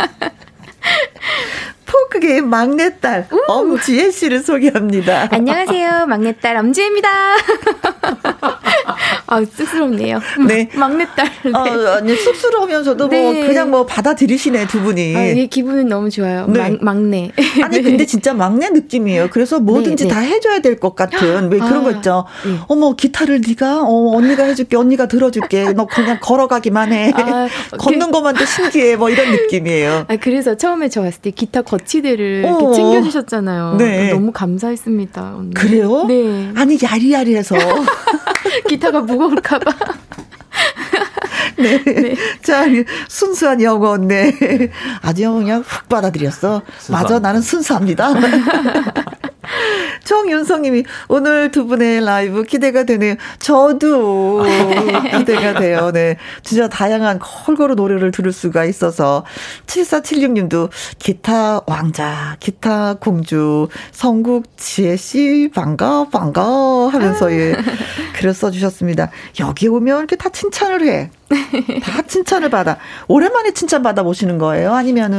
[2.16, 3.40] 포크계의 막내딸 우!
[3.48, 5.28] 엄지혜 씨를 소개합니다.
[5.30, 6.06] 안녕하세요.
[6.06, 7.08] 막내딸 엄지혜입니다.
[9.28, 10.20] 아, 쑥스럽네요.
[10.46, 10.68] 네.
[10.74, 11.30] 막내딸.
[11.44, 11.50] 네.
[11.52, 13.22] 어, 아니, 쑥스러우면서도 뭐 네.
[13.22, 15.16] 뭐 그냥 뭐 받아들이시네, 두 분이.
[15.16, 16.46] 아, 예, 기분은 너무 좋아요.
[16.46, 16.58] 네.
[16.70, 17.30] 막, 막내.
[17.62, 19.28] 아니, 근데 진짜 막내 느낌이에요.
[19.30, 20.14] 그래서 뭐든지 네, 네.
[20.14, 22.26] 다 해줘야 될 것 같은 왜 그런 아, 거 있죠.
[22.44, 22.58] 네.
[22.68, 25.72] 어머, 기타를 네가 어, 언니가 해줄게, 언니가 들어줄게.
[25.72, 27.12] 너 그냥 걸어가기만 해.
[27.14, 27.48] 아,
[27.78, 28.96] 걷는 그, 것만도 신기해.
[28.96, 30.04] 뭐 이런 느낌이에요.
[30.08, 33.76] 아, 그래서 처음에 저 왔을 때 기타 거치대 를 어, 챙겨주셨잖아요.
[33.78, 34.12] 네.
[34.12, 35.34] 너무 감사했습니다.
[35.36, 35.54] 언니.
[35.54, 36.04] 그래요?
[36.04, 36.52] 네.
[36.54, 37.56] 아니, 야리야리해서.
[38.68, 39.72] 기타가 무거울까봐.
[41.58, 41.82] 네.
[41.82, 42.14] 네.
[42.42, 42.64] 자,
[43.08, 44.32] 순수한 영어, 네.
[45.02, 46.62] 아주 그냥 훅 받아들였어.
[46.90, 48.12] 맞아, 나는 순수합니다.
[50.04, 53.14] 정윤성님이 오늘 두 분의 라이브 기대가 되네요.
[53.38, 54.44] 저도
[55.18, 55.90] 기대가 돼요.
[55.92, 56.16] 네.
[56.42, 59.24] 진짜 다양한 콜고루 노래를 들을 수가 있어서
[59.66, 66.42] 7476님도 기타 왕자, 기타 공주, 성국 지혜 씨 반가 반가
[66.88, 67.56] 하면서 예
[68.16, 69.10] 글을 써주셨습니다.
[69.40, 71.10] 여기 오면 이렇게 다 칭찬을 해.
[71.82, 72.78] 다 칭찬을 받아.
[73.08, 74.72] 오랜만에 칭찬 받아 보시는 거예요?
[74.74, 75.18] 아니면은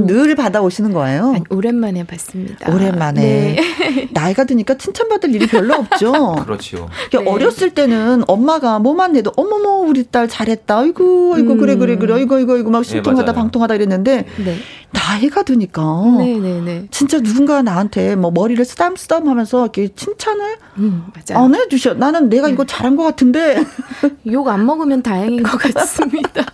[0.00, 0.06] 음.
[0.06, 1.32] 늘 받아 오시는 거예요?
[1.34, 2.72] 아니, 오랜만에 받습니다.
[2.72, 3.20] 오랜만에.
[3.20, 4.08] 네.
[4.12, 6.12] 나이가 드니까 칭찬 받을 일이 별로 없죠.
[6.44, 6.88] 그렇죠.
[7.12, 7.18] 네.
[7.24, 10.78] 어렸을 때는 엄마가 뭐만 내도 어머머 우리 딸 잘했다.
[10.78, 11.58] 아이고 아이고 음.
[11.58, 12.20] 그래 그래 그래.
[12.20, 14.56] 이거 이거 이거 막 신통하다 네, 방통하다 이랬는데 네.
[14.94, 15.82] 나이가 드니까
[16.18, 16.86] 네네네.
[16.90, 21.94] 진짜 누군가 나한테 뭐 머리를 쓰담쓰담 하면서 이렇게 칭찬을 음, 안 해주셔.
[21.94, 23.62] 나는 내가 이거 잘한 것 같은데
[24.30, 26.44] 욕 안 먹으면 다행인 것 같습니다.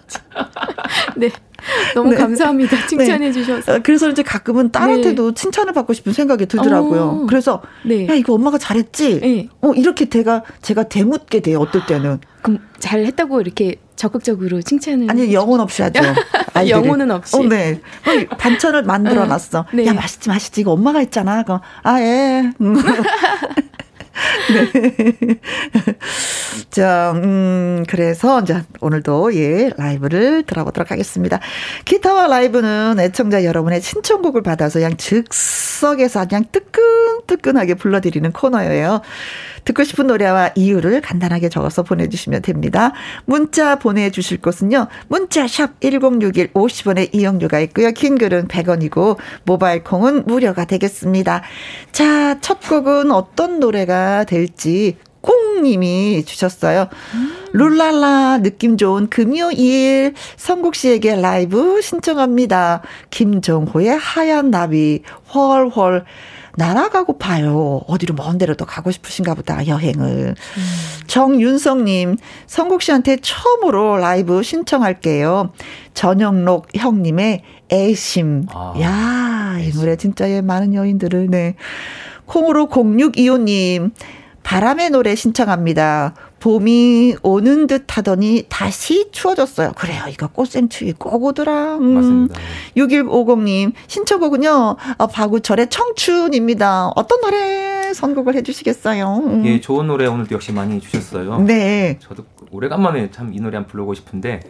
[1.16, 1.30] 네.
[1.94, 2.16] 너무 네.
[2.16, 2.74] 감사합니다.
[2.76, 2.86] 네.
[2.86, 3.32] 칭찬해 네.
[3.32, 3.74] 주셔서.
[3.74, 5.34] 아, 그래서 이제 가끔은 딸한테도 네.
[5.34, 7.02] 칭찬을 받고 싶은 생각이 들더라고요.
[7.02, 7.26] 어.
[7.28, 8.08] 그래서 네.
[8.08, 9.20] 야 이거 엄마가 잘했지.
[9.20, 9.48] 네.
[9.60, 11.58] 어 이렇게 제가 제가 대묻게 돼요.
[11.60, 12.20] 어떨 때는.
[12.42, 16.00] 그럼 잘했다고 이렇게 적극적으로 칭찬을 아니 영혼 없이 하죠.
[16.68, 17.36] 영혼은 없이.
[17.36, 17.80] 어, 네.
[18.06, 19.66] 어, 반찬을 만들어 놨어.
[19.72, 19.86] 네.
[19.86, 21.44] 야 맛있지 맛있지 이거 엄마가 했잖아.
[21.82, 22.52] 아 예.
[22.60, 22.76] 음.
[24.52, 25.38] 네.
[26.70, 31.40] 자, 음, 그래서 이제 오늘도 예, 라이브를 들어보도록 하겠습니다.
[31.84, 39.02] 기타와 라이브는 애청자 여러분의 신청곡을 받아서 그냥 즉석에서 그냥 뜨끈뜨끈하게 불러드리는 코너예요.
[39.64, 42.92] 듣고 싶은 노래와 이유를 간단하게 적어서 보내주시면 됩니다.
[43.26, 44.86] 문자 보내주실 곳은요.
[45.08, 47.90] 문자샵 1061 50원의 이용료가 있고요.
[47.92, 51.42] 긴 글은 100원이고 모바일 콩은 무료가 되겠습니다.
[51.92, 56.88] 자, 첫 곡은 어떤 노래가 될지 꽁님이 주셨어요.
[57.14, 57.36] 음.
[57.52, 62.82] 룰랄라 느낌 좋은 금요일 성국 씨에게 라이브 신청합니다.
[63.10, 65.02] 김정호의 하얀 나비
[65.34, 66.04] 헐헐
[66.56, 67.82] 날아가고 봐요.
[67.86, 70.34] 어디로 먼 데로 또 가고 싶으신가 보다, 여행을.
[70.34, 70.64] 음.
[71.06, 75.52] 정윤성님, 성국 씨한테 처음으로 라이브 신청할게요.
[75.94, 78.46] 전영록 형님의 애심.
[78.52, 81.54] 아, 야, 이 노래 진짜 예, 많은 여인들을, 네.
[82.30, 83.90] 콩으로 0625님,
[84.44, 86.14] 바람의 노래 신청합니다.
[86.38, 89.72] 봄이 오는 듯 하더니 다시 추워졌어요.
[89.76, 90.04] 그래요.
[90.08, 91.76] 이거 꽃샘추위 꼭 오더라.
[91.78, 91.94] 음.
[91.94, 92.40] 맞습니다.
[92.76, 96.92] 6150님, 신청곡은요, 어, 바구철의 청춘입니다.
[96.94, 99.22] 어떤 노래 선곡을 해주시겠어요?
[99.26, 99.46] 음.
[99.46, 101.40] 예, 좋은 노래 오늘도 역시 많이 주셨어요.
[101.40, 101.98] 네.
[102.00, 104.40] 저도 오래간만에 참 이 노래 한번 불러보고 싶은데,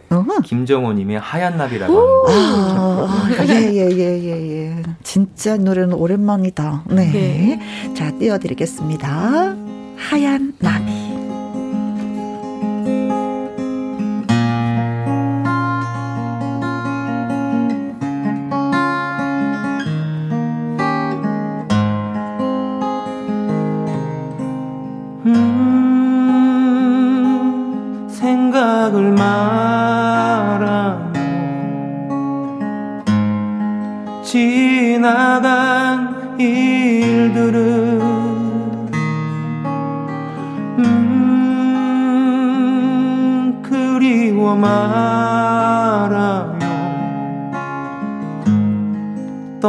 [0.43, 4.83] 김정호님의 하얀 나비라고 아, 예, 예, 예, 예, 예.
[5.03, 6.83] 진짜 노래는 오랜만이다.
[6.87, 7.11] 네.
[7.11, 7.93] 네.
[7.93, 9.55] 자, 띄워드리겠습니다.
[9.97, 11.00] 하얀 나비.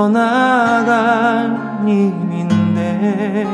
[0.03, 3.47] 떠나갈 님인데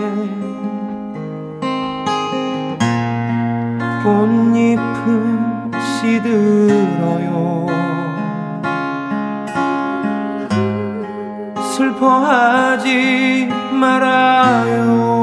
[4.02, 5.70] 꽃잎은
[6.00, 7.66] 시들어요.
[11.76, 15.17] 슬퍼하지 말아요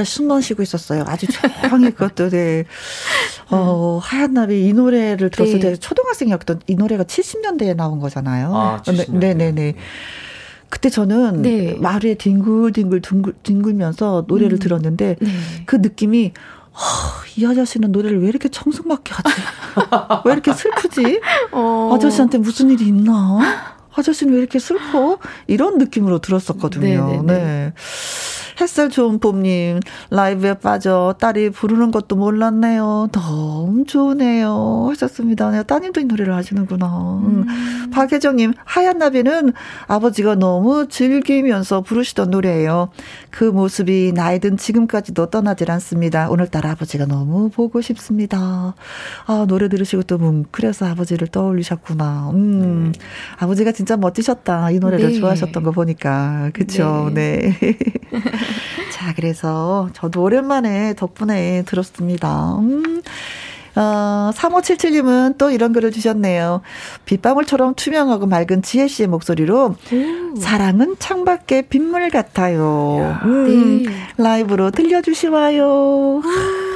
[0.00, 1.04] 아주 숨만 쉬고 있었어요.
[1.06, 2.64] 아주 조용히 그것도 네.
[3.50, 5.70] 어, 하얀 나비 이 노래를 들었을 네.
[5.70, 8.54] 때 초등학생이었던 이 노래가 70년대에 나온 거잖아요.
[8.54, 9.18] 아, 70년대.
[9.18, 9.74] 네, 네, 네.
[10.68, 11.74] 그때 저는 네.
[11.78, 14.58] 마루에 뒹굴뒹굴 뒹굴, 뒹굴면서 노래를 음.
[14.58, 15.28] 들었는데 네.
[15.64, 16.32] 그 느낌이
[16.72, 16.78] 어,
[17.36, 19.30] 이 아저씨는 노래를 왜 이렇게 청승맞게 하지?
[20.26, 21.20] 왜 이렇게 슬프지?
[21.52, 21.92] 어.
[21.94, 23.38] 아저씨한테 무슨 일이 있나?
[23.94, 25.18] 아저씨는 왜 이렇게 슬퍼?
[25.46, 27.06] 이런 느낌으로 들었었거든요.
[27.06, 27.22] 네네네.
[27.22, 27.72] 네.
[28.60, 29.80] 햇살 좋은 봄님,
[30.10, 33.08] 라이브에 빠져 딸이 부르는 것도 몰랐네요.
[33.12, 34.86] 너무 좋으네요.
[34.90, 35.50] 하셨습니다.
[35.50, 37.20] 네, 따님도 이 노래를 하시는구나.
[37.24, 37.46] 음.
[37.92, 39.52] 박혜정님, 하얀 나비는
[39.86, 42.88] 아버지가 너무 즐기면서 부르시던 노래예요.
[43.30, 46.30] 그 모습이 나이 든 지금까지도 떠나질 않습니다.
[46.30, 48.74] 오늘따라 아버지가 너무 보고 싶습니다.
[49.26, 52.30] 아, 노래 들으시고 또 뭉클해서 아버지를 떠올리셨구나.
[52.32, 52.98] 음, 네.
[53.38, 54.70] 아버지가 진짜 멋지셨다.
[54.70, 55.18] 이 노래를 네.
[55.20, 56.50] 좋아하셨던 거 보니까.
[56.52, 57.10] 그쵸.
[57.12, 57.56] 네.
[57.60, 57.78] 네.
[58.92, 62.56] 자, 그래서 저도 오랜만에 덕분에 들었습니다.
[62.58, 63.02] 음.
[63.76, 66.62] 어, 3577님은 또 이런 글을 주셨네요.
[67.04, 70.36] 빗방울처럼 투명하고 맑은 지혜 씨의 목소리로 오.
[70.40, 73.18] 사랑은 창밖에 빗물 같아요.
[73.24, 73.92] 음, 네.
[74.16, 76.22] 라이브로 들려주시와요.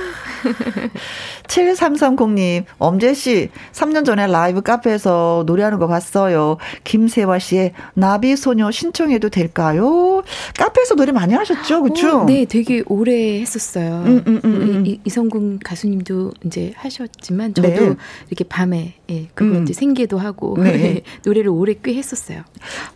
[1.47, 6.57] 7330님, 엄재씨, 3년 전에 라이브 카페에서 노래하는 거 봤어요.
[6.84, 10.22] 김세화 씨의 나비소녀 신청해도 될까요?
[10.59, 11.82] 카페에서 노래 많이 하셨죠?
[11.82, 12.20] 그쵸?
[12.20, 14.03] 어, 네, 되게 오래 했었어요.
[14.07, 14.86] 음, 음, 음, 음.
[14.86, 17.97] 이, 이성군 가수님도 이제 하셨지만, 저도 네.
[18.28, 19.66] 이렇게 밤에 예, 그것도 음.
[19.66, 21.02] 생계도 하고 네.
[21.26, 22.42] 노래를 오래 꽤 했었어요.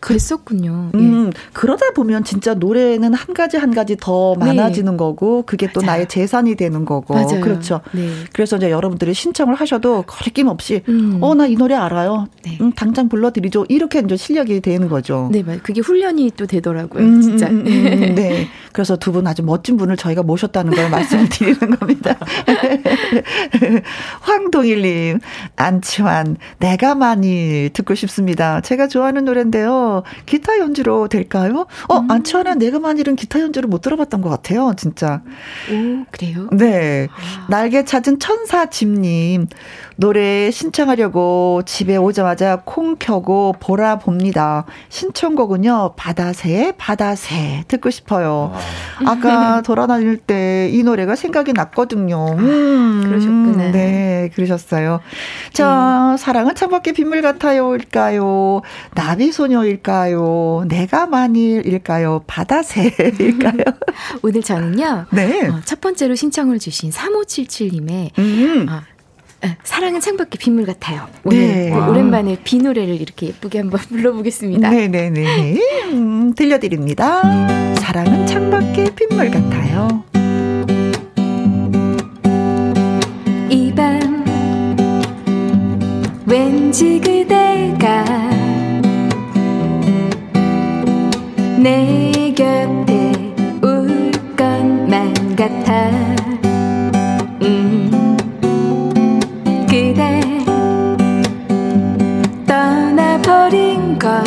[0.00, 0.90] 그랬었군요.
[0.94, 0.98] 예.
[0.98, 4.46] 음, 그러다 보면 진짜 노래는 한 가지 한 가지 더 네.
[4.46, 4.96] 많아지는 네.
[4.98, 5.72] 거고 그게 맞아요.
[5.74, 7.40] 또 나의 재산이 되는 거고 맞아요.
[7.40, 7.80] 그렇죠.
[7.92, 8.08] 네.
[8.32, 11.18] 그래서 이제 여러분들이 신청을 하셔도 거리낌 없이 음.
[11.20, 12.28] 어나 이 노래 알아요.
[12.44, 12.58] 네.
[12.60, 13.64] 음, 당장 불러드리죠.
[13.68, 15.28] 이렇게 이제 실력이 되는 거죠.
[15.32, 15.60] 네, 맞아요.
[15.62, 17.02] 그게 훈련이 또 되더라고요.
[17.02, 17.48] 음, 진짜.
[17.48, 17.64] 음,
[18.14, 18.48] 네.
[18.72, 22.18] 그래서 두 분 아주 멋진 분을 저희가 모셨다는 걸 말씀을 드리는 겁니다.
[24.20, 25.20] 황동일님,
[25.56, 28.60] 안치 환, 내가 많이 듣고 싶습니다.
[28.60, 30.02] 제가 좋아하는 노래인데요.
[30.26, 31.66] 기타 연주로 될까요?
[31.88, 32.10] 어, 음.
[32.10, 35.22] 안치환은 내가 많이는 기타 연주를 못 들어봤던 것 같아요, 진짜.
[35.70, 36.48] 오, 그래요?
[36.52, 37.08] 네.
[37.10, 37.46] 아.
[37.48, 39.46] 날개 찾은 천사 집님,
[39.96, 44.64] 노래 신청하려고 집에 오자마자 콩 켜고 보라 봅니다.
[44.88, 48.52] 신청곡은요, 바다새, 바다새 듣고 싶어요.
[49.04, 49.10] 아.
[49.10, 52.26] 아까 돌아다닐 때 이 노래가 생각이 났거든요.
[52.30, 53.70] 아, 음, 그러셨구나.
[53.70, 55.00] 네, 그러셨어요.
[55.52, 56.16] 자, 음.
[56.16, 58.62] 사랑은 창밖에 빗물 같아요일까요?
[58.94, 60.64] 나비소녀일까요?
[60.68, 62.24] 내가 만일일까요?
[62.26, 63.64] 바다새일까요?
[64.22, 65.48] 오늘 저는요, 네.
[65.48, 68.66] 어, 첫 번째로 신청을 주신 3577님의 음.
[68.68, 68.93] 어, 예,
[69.62, 71.06] 사랑은 창밖에 빗물 같아요.
[71.24, 71.72] 오늘 네.
[71.72, 74.70] 오랜만에 비 노래를 이렇게 예쁘게 한번 불러보겠습니다.
[74.70, 75.10] 네네네.
[75.10, 75.60] 네, 네.
[75.92, 77.74] 음, 들려드립니다.
[77.76, 80.04] 사랑은 창밖에 빗물 같아요.
[83.50, 84.24] 이 밤
[86.26, 88.04] 왠지 그대가
[91.58, 93.03] 내 곁에
[104.04, 104.22] 걸.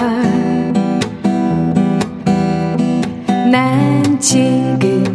[3.51, 5.06] 난 지금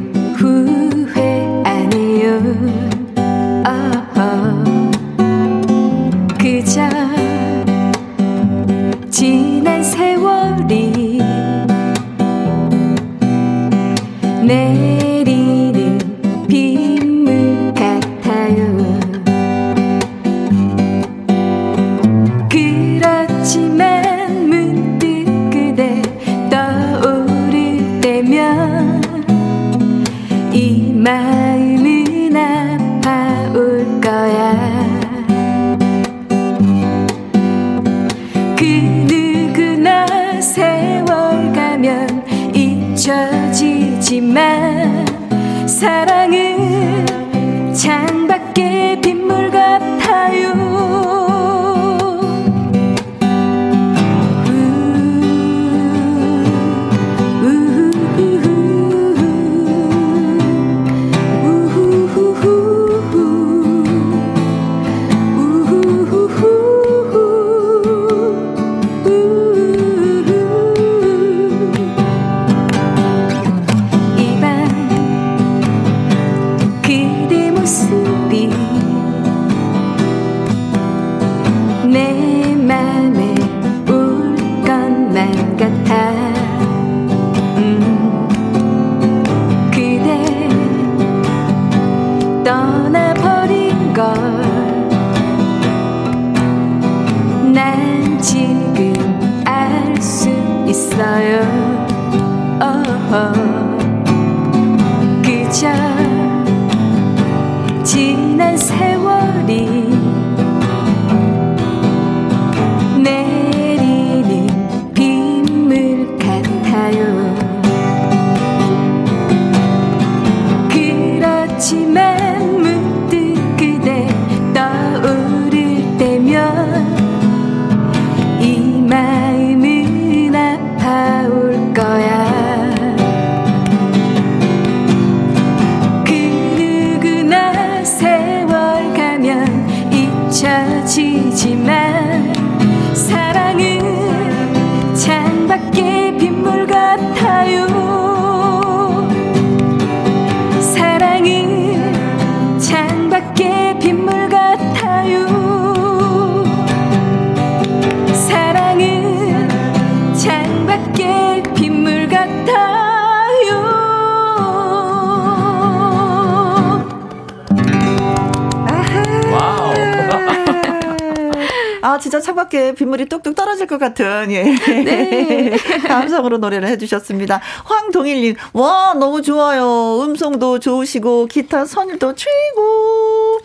[173.63, 174.43] 떨어질 것 같은, 예.
[174.83, 175.57] 네.
[175.87, 177.41] 감성으로 노래를 해주셨습니다.
[177.65, 180.01] 황동일님, 와, 너무 좋아요.
[180.03, 183.41] 음성도 좋으시고, 기타 선율도 최고.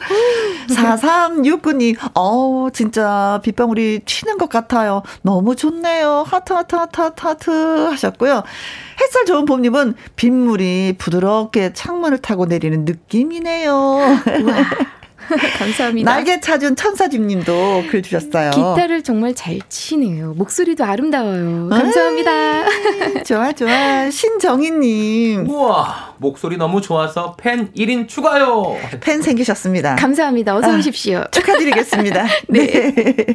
[0.69, 5.03] 4369님, 어우, 진짜 빗방울이 튀는 것 같아요.
[5.21, 6.23] 너무 좋네요.
[6.27, 7.51] 하트, 하트, 하트, 하트, 하트
[7.91, 8.43] 하셨고요.
[8.99, 13.99] 햇살 좋은 봄님은 빗물이 부드럽게 창문을 타고 내리는 느낌이네요.
[15.59, 16.11] 감사합니다.
[16.11, 18.51] 날개 찾은 천사집님도 글 주셨어요.
[18.51, 20.33] 기타를 정말 잘 치네요.
[20.33, 21.69] 목소리도 아름다워요.
[21.69, 22.31] 감사합니다.
[22.31, 24.09] 아이, 좋아, 좋아.
[24.09, 25.49] 신정희님.
[25.49, 28.75] 우와, 목소리 너무 좋아서 팬 1인 추가요.
[29.01, 29.95] 팬 생기셨습니다.
[29.95, 30.55] 감사합니다.
[30.55, 31.19] 어서 아, 오십시오.
[31.19, 32.25] 아, 축하드리겠습니다.
[32.49, 32.65] 네.
[32.67, 33.25] 네.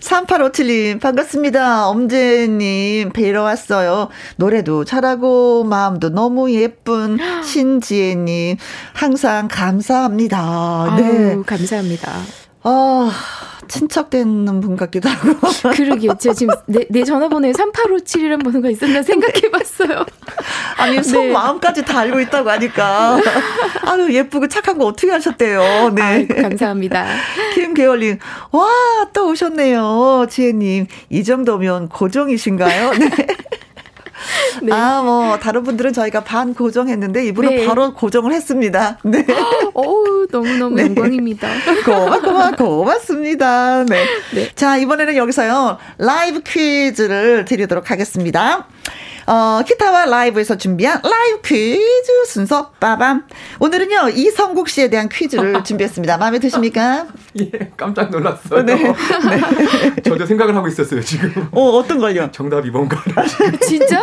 [0.00, 1.88] 3857님, 반갑습니다.
[1.88, 4.08] 엄재님, 뵈러 왔어요.
[4.36, 8.56] 노래도 잘하고, 마음도 너무 예쁜 신지혜님,
[8.92, 10.38] 항상 감사합니다.
[10.38, 11.36] 아, 네.
[11.46, 12.10] 감사합니다.
[12.64, 13.10] 아,
[13.68, 15.34] 친척되는 분 같기도 하고.
[15.74, 16.14] 그러게요.
[16.18, 20.04] 제가 지금 내, 내 전화번호에 3857이라는 번호가 있었나 생각해 봤어요.
[20.76, 21.32] 아니, 속 네.
[21.32, 23.20] 마음까지 다 알고 있다고 하니까.
[23.86, 25.90] 아유, 예쁘고 착한 거 어떻게 하셨대요.
[25.94, 26.02] 네.
[26.02, 27.06] 아이고, 감사합니다.
[27.54, 28.18] 김계월님,
[28.52, 28.68] 와,
[29.12, 30.26] 또 오셨네요.
[30.28, 32.92] 지혜님, 이 정도면 고정이신가요?
[32.92, 33.10] 네.
[34.62, 34.72] 네.
[34.72, 37.66] 아, 뭐, 다른 분들은 저희가 반 고정했는데, 이분은 네.
[37.66, 38.98] 바로 고정을 했습니다.
[39.02, 39.24] 네.
[39.74, 40.84] 어우, 너무너무 네.
[40.86, 41.48] 영광입니다.
[41.84, 43.84] 고마, 고마, 고맙습니다.
[43.84, 44.04] 네.
[44.34, 44.48] 네.
[44.54, 48.66] 자, 이번에는 여기서요, 라이브 퀴즈를 드리도록 하겠습니다.
[49.26, 53.24] 어, 기타와 라이브에서 준비한 라이브 퀴즈 순서 빠밤.
[53.60, 56.18] 오늘은요, 이성국 씨에 대한 퀴즈를 준비했습니다.
[56.18, 57.06] 마음에 드십니까?
[57.38, 58.62] 예, 깜짝 놀랐어요.
[58.64, 58.74] 네.
[58.74, 60.02] 네.
[60.02, 61.48] 저도 생각을 하고 있었어요, 지금.
[61.52, 62.30] 어, 어떤 걸요?
[62.32, 63.00] 정답 이번가
[63.60, 64.02] 진짜?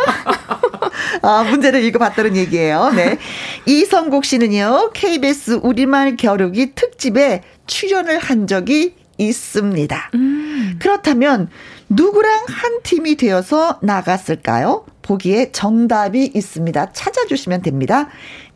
[1.22, 2.90] 아, 문제를 읽어봤다는 얘기예요.
[2.90, 3.18] 네.
[3.66, 10.10] 이성국 씨는요, KBS 우리말 겨루기 특집에 출연을 한 적이 있습니다.
[10.14, 10.78] 음.
[10.80, 11.48] 그렇다면
[11.88, 14.84] 누구랑 한 팀이 되어서 나갔을까요?
[15.02, 16.92] 보기에 정답이 있습니다.
[16.92, 18.08] 찾아주시면 됩니다.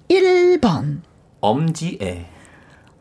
[0.08, 1.00] 1번.
[1.40, 2.33] 엄지애.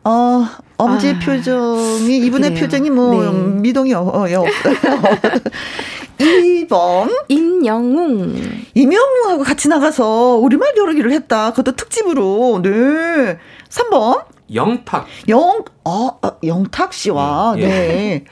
[0.04, 0.46] 어,
[0.76, 2.60] 엄지 아, 표정이, 이분의 그래요.
[2.60, 3.30] 표정이 뭐, 네.
[3.32, 4.44] 미동이 없어요.
[6.18, 7.10] 2번.
[7.28, 8.64] 임영웅.
[8.74, 11.50] 임영웅하고 같이 나가서 우리말 겨루기를 했다.
[11.50, 12.60] 그것도 특집으로.
[12.62, 13.38] 네.
[13.68, 14.24] 3번.
[14.52, 15.06] 영탁.
[15.28, 17.66] 영, 어, 어 영탁 씨와, 예.
[17.66, 17.68] 네.
[17.68, 18.24] 네.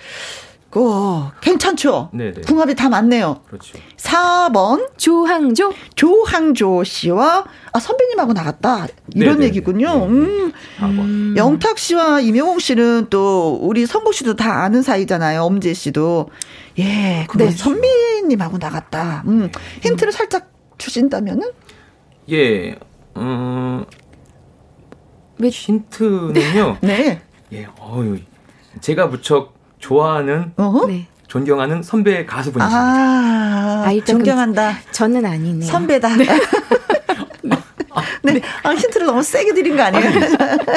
[0.73, 2.09] 그 괜찮죠?
[2.15, 2.41] 네네.
[2.47, 3.43] 궁합이 다 맞네요.
[3.47, 3.79] 그렇죠.
[3.99, 7.45] 4번 조항조 조항조 씨와
[7.75, 9.49] 아 선배님하고 나갔다 이런 네네.
[9.49, 9.99] 얘기군요.
[9.99, 10.07] 네.
[10.07, 10.53] 음.
[10.81, 11.35] 음.
[11.37, 15.43] 영탁 씨와 임영웅 씨는 또 우리 성국 씨도 다 아는 사이잖아요.
[15.43, 16.31] 엄재 씨도
[16.79, 17.51] 예, 네.
[17.51, 19.25] 선배님하고 나갔다.
[19.27, 19.51] 음.
[19.83, 21.51] 힌트를 살짝 주신다면은
[22.31, 22.79] 예,
[23.19, 23.85] 음,
[25.39, 26.79] 힌트는요.
[26.81, 27.21] 네.
[27.53, 28.21] 예, 어유
[28.81, 29.53] 제가 무척
[29.83, 30.53] 좋아하는
[30.89, 31.07] 네.
[31.27, 32.79] 존경하는 선배 가수분이십니다.
[32.79, 34.79] 아, 아 존경한다.
[34.93, 35.71] 저는 아니네요.
[35.71, 36.17] 선배다.
[36.17, 36.27] 네.
[38.23, 38.41] 네.
[38.63, 40.11] 아, 힌트를 너무 세게 드린 거 아니에요?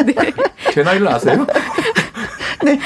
[0.06, 0.16] 네.
[0.74, 1.46] 제 나이를 아세요?
[2.64, 2.80] 네.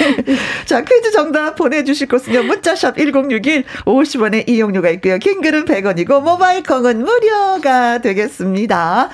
[0.65, 2.43] 자, 퀴즈 정답 보내주실 곳은요.
[2.43, 5.17] 문자샵 1061 50원의 이용료가 있고요.
[5.17, 9.09] 킹글은 100원이고 모바일 콩은 무료가 되겠습니다.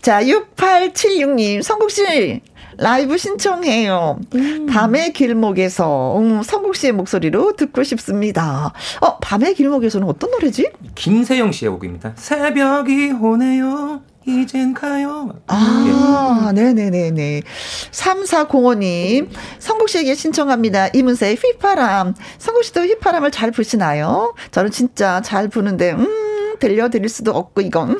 [0.00, 2.40] 자, 6876님, 성국씨,
[2.78, 4.18] 라이브 신청해요.
[4.36, 4.66] 음.
[4.66, 8.72] 밤의 길목에서 음, 성국 씨의 목소리로 듣고 싶습니다.
[9.00, 10.70] 어, 밤의 길목에서는 어떤 노래지?
[10.94, 12.12] 김세영 씨의 곡입니다.
[12.14, 14.02] 새벽이 오네요.
[14.26, 15.30] 이젠 가요.
[15.46, 16.72] 아, 네.
[16.74, 17.42] 네네네네.
[17.90, 20.88] 3405님, 성국 씨에게 신청합니다.
[20.88, 22.14] 이문세의 휘파람.
[22.36, 24.34] 성국 씨도 휘파람을 잘 부시나요?
[24.50, 27.96] 저는 진짜 잘 부는데, 음, 들려드릴 수도 없고, 이거, 음,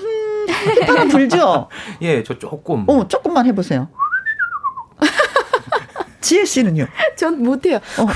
[0.48, 1.68] 휘파람 불죠?
[2.02, 2.84] 예, 저 조금.
[2.88, 3.88] 어, 조금만 해보세요.
[6.20, 6.86] 지혜 씨는요?
[7.16, 7.76] 전 못해요.
[7.98, 8.06] 어.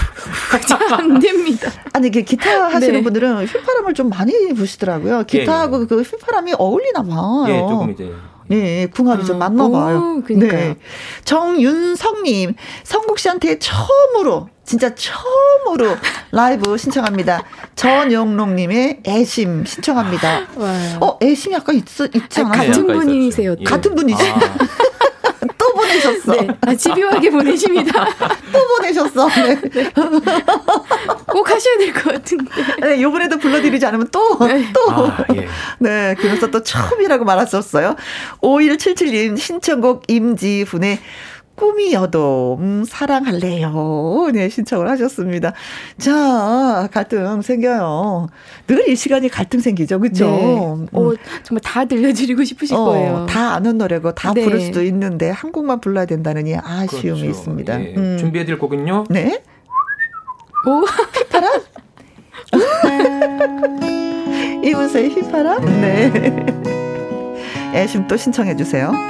[0.92, 1.70] 안 됩니다.
[1.92, 3.02] 아니, 이게 기타 하시는 네.
[3.02, 5.24] 분들은 휘파람을 좀 많이 부시더라고요.
[5.24, 5.86] 기타하고 예, 예.
[5.86, 7.44] 그 휘파람이 어울리나 봐요.
[7.48, 8.12] 예, 조금 이제.
[8.48, 10.22] 네, 궁합이 아, 좀 맞나 봐요.
[10.28, 10.76] 오, 네.
[11.24, 15.96] 정윤성님, 성국 씨한테 처음으로, 진짜 처음으로
[16.32, 17.44] 라이브 신청합니다.
[17.76, 20.48] 전영롱님의 애심 신청합니다.
[20.56, 20.72] 와.
[21.00, 21.84] 어, 애심이 아까 있,
[22.14, 22.70] 있지 않아요?
[22.70, 23.56] 같은 분이세요.
[23.58, 23.64] 예.
[23.64, 24.22] 같은 분이지.
[24.22, 24.40] 아.
[25.58, 26.32] 또 보내셨어.
[26.32, 26.48] 네.
[26.60, 28.06] 아, 집요하게 보내십니다.
[28.52, 29.28] 또 보내셨어.
[29.28, 29.60] 네.
[29.60, 29.92] 네.
[31.26, 32.50] 꼭 하셔야 될 것 같은데.
[32.80, 34.70] 네, 요번에도 불러드리지 않으면 또, 네.
[34.72, 34.90] 또.
[34.90, 35.48] 아, 예.
[35.78, 37.96] 네, 그래서 또 처음이라고 말하셨어요.
[38.40, 40.98] 5177님 신청곡 임지훈의
[41.54, 44.30] 꿈이어도 음, 사랑할래요.
[44.32, 45.52] 네, 신청을 하셨습니다.
[45.98, 48.28] 자, 갈등 생겨요.
[48.66, 50.00] 늘 이 시간이 갈등 생기죠.
[50.00, 50.26] 그렇죠?
[50.26, 50.56] 네.
[50.56, 50.86] 음.
[50.92, 51.12] 어,
[51.44, 53.26] 정말 다 들려드리고 싶으실 어, 거예요.
[53.28, 54.42] 다 아는 노래고 다 네.
[54.44, 57.24] 부를 수도 있는데 한 곡만 불러야 된다는 이 아쉬움이 그렇죠.
[57.26, 57.80] 있습니다.
[57.80, 57.94] 예.
[57.96, 58.16] 음.
[58.18, 59.04] 준비해 드릴 곡은요.
[59.10, 59.42] 네.
[60.66, 60.84] 오,
[61.18, 61.60] 휘파람?
[64.64, 65.64] 이문세의 휘파람?
[65.80, 66.12] 네.
[67.74, 68.92] 애심 또 신청해 주세요.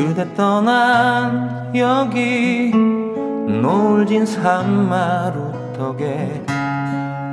[0.00, 6.42] 그대 떠난 여기 노을진 산마루 덕에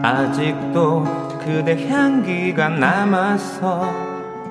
[0.03, 1.05] 아직도
[1.39, 3.89] 그대 향기가 남아서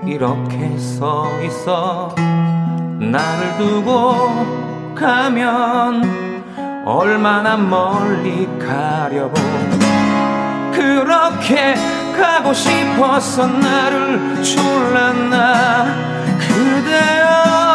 [0.06, 2.14] 이렇게 서 있어.
[2.16, 6.02] 나를 두고 가면
[6.86, 9.34] 얼마나 멀리 가려고.
[10.72, 11.74] 그렇게
[12.16, 15.84] 가고 싶어서 나를 졸랐나
[16.38, 17.65] 그대여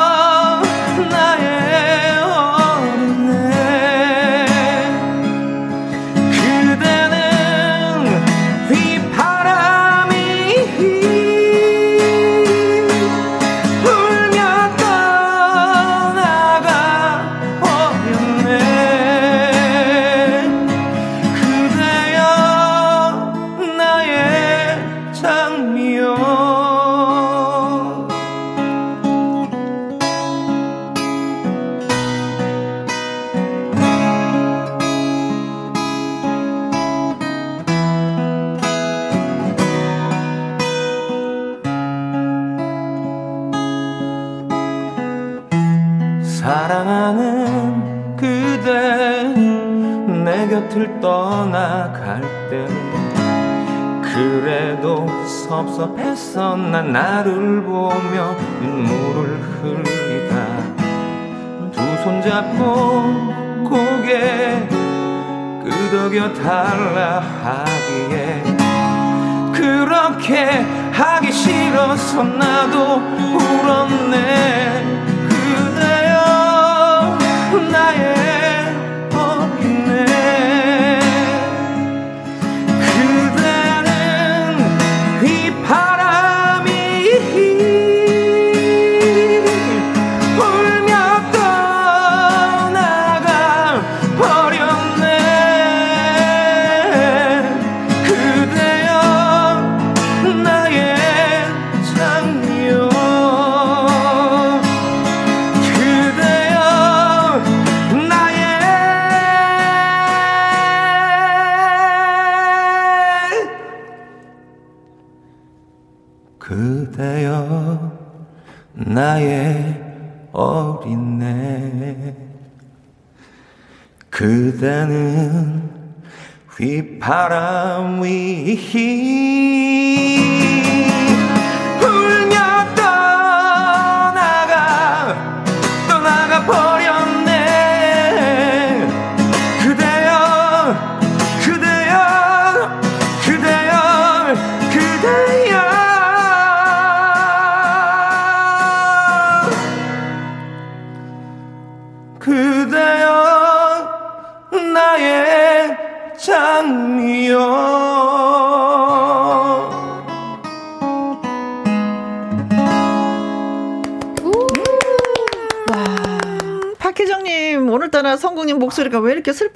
[55.52, 56.56] 섭섭했어.
[56.56, 60.34] 난 나를 보며 눈물을 흘리다.
[61.74, 62.64] 두 손 잡고
[63.68, 64.66] 고개
[65.62, 68.43] 끄덕여 달라 하기에.
[69.54, 73.02] 그렇게 하기 싫어서 나도
[73.36, 74.86] 울었네.
[75.28, 76.16] 그대여
[77.72, 78.31] 나의 나의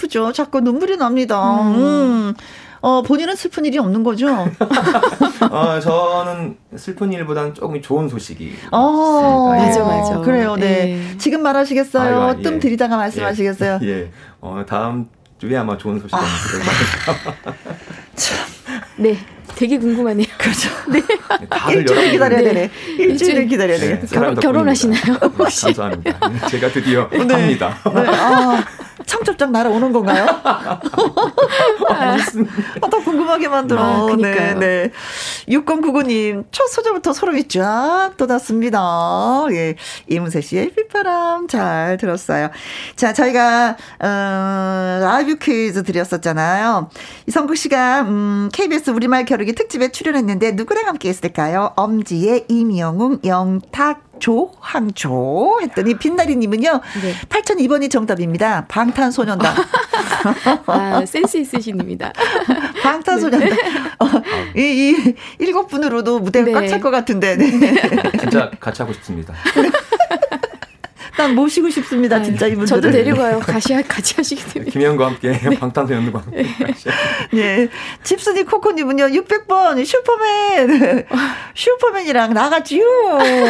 [0.05, 0.31] 슬프죠?
[0.31, 1.61] 자꾸 눈물이 납니다.
[1.61, 1.75] 음.
[1.75, 2.33] 음.
[2.81, 4.27] 어, 본인은 슬픈 일이 없는 거죠?
[5.49, 8.53] 어, 저는 슬픈 일보다는 조금 좋은 소식이.
[8.71, 9.59] 어, 예.
[9.59, 10.19] 맞아, 맞아.
[10.19, 10.85] 그래요, 네.
[10.85, 11.17] 네.
[11.17, 12.03] 지금 말하시겠어요?
[12.03, 12.59] 아유, 아, 뜸 예.
[12.59, 13.79] 들이다가 말씀하시겠어요?
[13.81, 13.87] 예.
[13.87, 14.11] 예.
[14.39, 15.07] 어, 다음
[15.39, 16.21] 주에 아마 좋은 소식이 아.
[18.15, 18.37] 참.
[18.97, 19.17] 네.
[19.55, 20.27] 되게 궁금하네요.
[20.37, 20.69] 그렇죠.
[20.89, 21.01] 네.
[21.73, 22.43] 일주일 기다려야 네.
[22.43, 22.69] 되네.
[22.99, 24.01] 일주일을 기다려야 네.
[24.11, 25.17] 결혼, 결혼하시나요?
[25.39, 25.65] 혹시?
[25.65, 26.47] 감사합니다.
[26.49, 27.17] 제가 드디어 네.
[27.19, 27.77] 합니다.
[27.85, 28.01] 네.
[28.07, 28.63] 아,
[29.05, 30.25] 청첩장 날아오는 건가요?
[31.89, 32.17] 아,
[32.89, 33.81] 더 궁금하게 만들어.
[33.81, 34.91] 아, 네, 네.
[35.47, 39.45] 6099님, 첫 소절부터 소름이 쫙 돋았습니다.
[39.51, 39.75] 예.
[40.09, 42.49] 이문세 씨의 휘파람 잘 들었어요.
[42.95, 46.89] 자, 저희가, 어, 라이브 퀴즈 드렸었잖아요.
[47.27, 51.73] 이성국 씨가, 음, KBS 우리말 겨루기 특집에 출연했는데 누구랑 함께 했을까요?
[51.75, 56.81] 엄지의 임영웅, 영탁, 조항조 했더니 빛나리님은요.
[57.01, 57.13] 네.
[57.29, 58.65] 8002번이 정답입니다.
[58.67, 59.55] 방탄소년단.
[60.67, 62.11] 아, 센스 있으신입니다.
[62.83, 63.49] 방탄소년단.
[63.49, 63.55] 네.
[63.99, 64.05] 어,
[64.55, 66.53] 이, 이 일곱 분으로도 무대가 네.
[66.53, 67.35] 꽉찰 것 같은데.
[67.35, 67.51] 네.
[68.19, 69.33] 진짜 같이 하고 싶습니다.
[71.17, 72.21] 난 모시고 싶습니다.
[72.21, 72.67] 진짜 이분들.
[72.67, 73.39] 저도 데려가요.
[73.39, 74.71] 같이 같이 하시기 때문에.
[74.71, 75.57] 김현과 함께 네.
[75.57, 76.45] 방탄소년단과 함께.
[77.31, 77.67] 네.
[78.03, 79.05] 집순이 코코님은요.
[79.07, 81.05] 600번 슈퍼맨
[81.55, 82.85] 슈퍼맨이랑 나가지요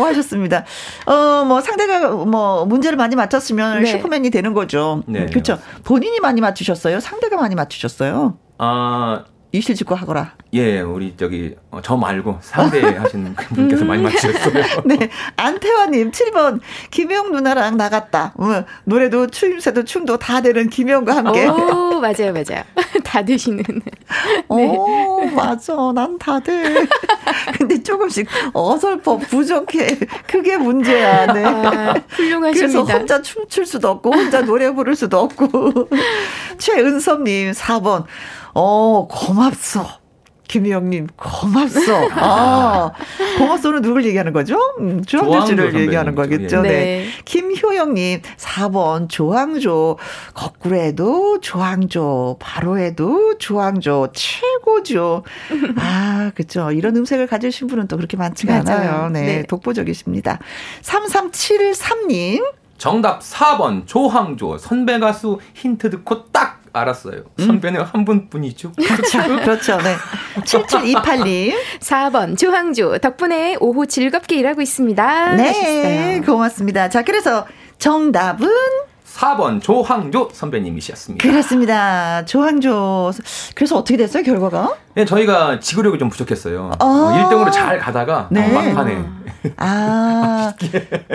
[0.04, 0.66] 하셨습니다.
[1.06, 3.92] 어 뭐 상대가 뭐 문제를 많이 맞췄으면 네.
[3.92, 5.04] 슈퍼맨이 되는 거죠.
[5.08, 5.26] 네.
[5.28, 5.60] 그렇죠.
[5.84, 7.00] 본인이 많이 맞추셨어요.
[7.00, 8.38] 상대가 많이 맞추셨어요.
[8.58, 9.26] 아
[9.58, 10.34] 이실직고 하거라.
[10.54, 13.88] 예, 우리 저기 어, 저 말고 상대 하시는 분께서 음.
[13.88, 14.64] 많이 맞추셨어요.
[14.86, 16.60] 네, 안태환님 7번
[16.92, 18.34] 김영 누나랑 나갔다.
[18.38, 21.48] 어, 노래도 추임새도 춤도 다 되는 김영과 함께.
[21.48, 22.64] 오, 맞아요, 맞아요.
[23.04, 23.64] 다 되시는.
[23.64, 24.78] 네.
[24.78, 26.86] 오, 맞아, 난 다 돼.
[27.58, 29.88] 근데 조금씩 어설퍼 부족해.
[30.28, 31.32] 그게 문제야.
[31.34, 31.44] 네.
[31.46, 32.52] 아, 훌륭하십니다.
[32.54, 35.90] 그래서 혼자 춤출 수도 없고 혼자 노래 부를 수도 없고.
[36.58, 38.06] 최은섭님 4번.
[38.56, 39.86] 어, 고맙소.
[40.48, 42.10] 김희영님, 고맙소.
[42.14, 42.92] 아,
[43.40, 44.58] 고맙소는 누굴 얘기하는 거죠?
[44.80, 46.62] 음, 조항조 씨를 얘기하는 거겠죠.
[46.62, 46.70] 네.
[46.70, 47.06] 네.
[47.26, 49.98] 김효영님, 4번, 조항조.
[50.34, 55.24] 거꾸로 해도 조항조, 바로 해도 조항조, 최고죠.
[55.78, 56.72] 아, 그죠.
[56.72, 59.10] 이런 음색을 가지신 분은 또 그렇게 많지가 않아요.
[59.10, 59.44] 네, 네.
[59.48, 60.40] 독보적이십니다.
[60.84, 62.46] 3373님.
[62.78, 64.60] 정답 4번, 조항조.
[64.60, 67.24] 선배 가수 힌트 듣고 딱 알았어요.
[67.40, 67.46] 음?
[67.46, 68.74] 선배는 한 분뿐이죠.
[68.74, 69.20] 그렇죠.
[69.44, 69.78] 그렇죠.
[69.78, 69.96] 네.
[70.42, 71.54] 7728님.
[71.80, 75.36] 4번 조항주 덕분에 오후 즐겁게 일하고 있습니다.
[75.36, 75.48] 네.
[75.48, 76.22] 하셨어요.
[76.24, 76.90] 고맙습니다.
[76.90, 77.46] 자, 그래서
[77.78, 78.50] 정답은
[79.16, 81.26] 4번 조항조 선배님이셨습니다.
[81.28, 82.26] 그렇습니다.
[82.26, 83.12] 조항조.
[83.56, 84.76] 그래서 어떻게 됐어요, 결과가?
[84.96, 86.72] 네, 저희가 지구력이 좀 부족했어요.
[86.80, 88.48] 아~ 어, 1등으로 잘 가다가 네.
[88.52, 89.06] 막판에.
[89.58, 90.54] 아,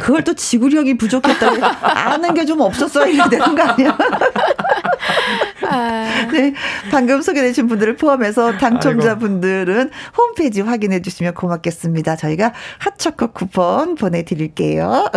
[0.00, 3.96] 그걸 또 지구력이 부족했다고 아는 게 좀 없었어야 되는 거 아니야?
[5.68, 6.26] 아.
[6.32, 6.52] 네.
[6.90, 12.16] 방금 소개되신 분들을 포함해서 당첨자분들은 홈페이지 확인해 주시면 고맙겠습니다.
[12.16, 15.08] 저희가 핫초코 쿠폰 보내드릴게요.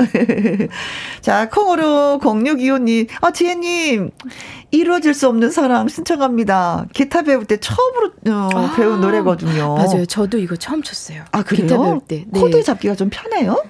[1.21, 4.11] 자, 콩으로 0625님, 아, 지혜님,
[4.71, 6.85] 이루어질 수 없는 사랑 신청합니다.
[6.93, 9.75] 기타 배울 때 처음으로 어, 아, 배운 노래거든요.
[9.75, 10.05] 맞아요.
[10.05, 11.23] 저도 이거 처음 쳤어요.
[11.31, 11.67] 아, 그래요?
[11.67, 12.25] 기타 배울 때.
[12.27, 12.39] 네.
[12.39, 13.63] 코드 잡기가 좀 편해요?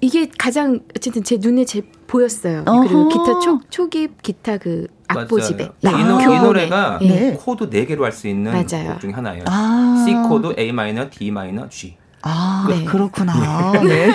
[0.00, 2.64] 이게 가장 어쨌든 제 눈에 제 보였어요.
[2.66, 2.80] 어허.
[2.82, 5.70] 그리고 기타 초, 초기 기타 그 악보집에.
[5.80, 5.90] 네.
[5.90, 7.32] 이, 노, 이, 노래가 네.
[7.40, 8.90] 코드 4 개로 할 수 있는 맞아요.
[8.92, 9.44] 곡 중에 하나예요.
[9.46, 10.04] 아.
[10.06, 11.96] C 코드, A 마이너, D 마이너, G.
[12.22, 12.84] 아, 네.
[12.84, 13.72] 그렇구나.
[13.82, 14.08] 네.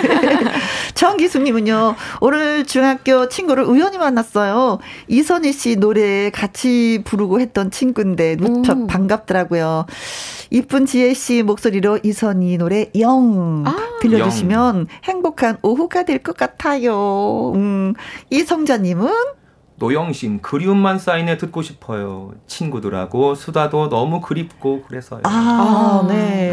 [1.00, 4.80] 정 기수님은요, 오늘 중학교 친구를 우연히 만났어요.
[5.08, 8.86] 이선희 씨 노래 같이 부르고 했던 친구인데, 무척 오.
[8.86, 9.86] 반갑더라고요.
[10.50, 14.86] 이쁜 지혜 씨 목소리로 이선희 노래 영 아, 들려주시면 영.
[15.04, 17.52] 행복한 오후가 될 것 같아요.
[17.54, 17.94] 음,
[18.28, 19.08] 이성자님은
[19.80, 22.32] 노영심 그리움만 쌓이네 듣고 싶어요.
[22.46, 25.22] 친구들하고 수다도 너무 그립고 그래서요.
[25.24, 26.52] 아, 아 네.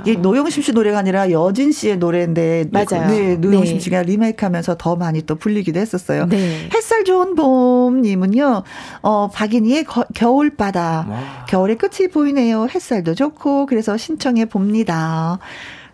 [0.00, 3.08] 이게 노영심 씨 노래가 아니라 여진 씨의 노래인데 맞아요.
[3.08, 3.80] 네, 노영심 네.
[3.80, 6.26] 씨가 리메이크하면서 더 많이 또 불리기도 했었어요.
[6.26, 6.70] 네.
[6.74, 8.62] 햇살 좋은 봄님은요.
[9.02, 11.06] 어 박인희의 거, 겨울바다.
[11.08, 11.44] 와.
[11.50, 12.68] 겨울의 끝이 보이네요.
[12.74, 15.38] 햇살도 좋고 그래서 신청해 봅니다.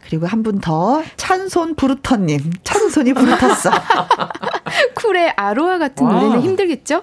[0.09, 3.71] 그리고 한 분 더 찬손 부르터님 찬손이 부르텄어
[4.95, 6.13] 쿨의 아로하 같은 와.
[6.15, 7.03] 노래는 힘들겠죠?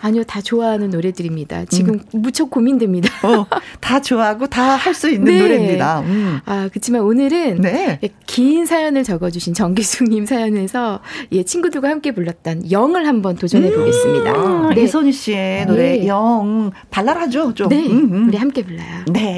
[0.00, 1.64] 아니요 다 좋아하는 노래들입니다.
[1.66, 2.20] 지금 음.
[2.22, 3.10] 무척 고민됩니다.
[3.26, 3.46] 어,
[3.80, 5.40] 다 좋아하고 다 할 수 있는 네.
[5.40, 6.00] 노래입니다.
[6.00, 6.40] 음.
[6.46, 7.98] 아 그렇지만 오늘은 네.
[8.02, 11.00] 예, 긴 사연을 적어주신 정기숙님 사연에서
[11.32, 14.32] 예 친구들과 함께 불렀던 영을 한번 도전해 보겠습니다.
[14.32, 14.74] 음.
[14.74, 14.82] 네.
[14.82, 16.06] 이선희 씨의 노래 네.
[16.06, 17.68] 영 발랄하죠 좀.
[17.68, 18.28] 네 음, 음.
[18.28, 19.04] 우리 함께 불러요.
[19.12, 19.36] 네.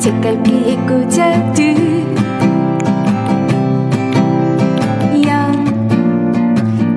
[0.00, 2.16] 책갈피에 꽂아둔
[5.26, 5.52] 영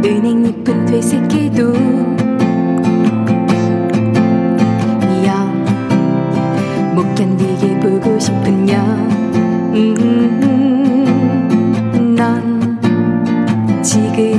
[0.06, 1.74] 은행잎은 되새겨도
[5.26, 5.54] 영
[6.96, 8.80] 못 견디게 보고 싶은 영.
[9.74, 10.96] 음,
[12.16, 12.80] 넌
[13.82, 14.33] 지금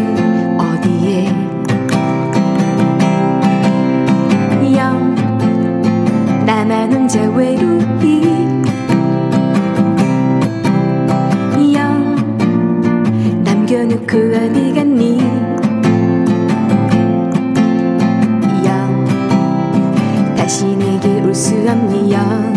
[14.12, 15.18] 어디 갔니?
[18.64, 19.04] 영
[20.36, 22.53] 다시 내게 올 수 없니 영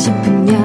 [0.00, 0.59] 잘해.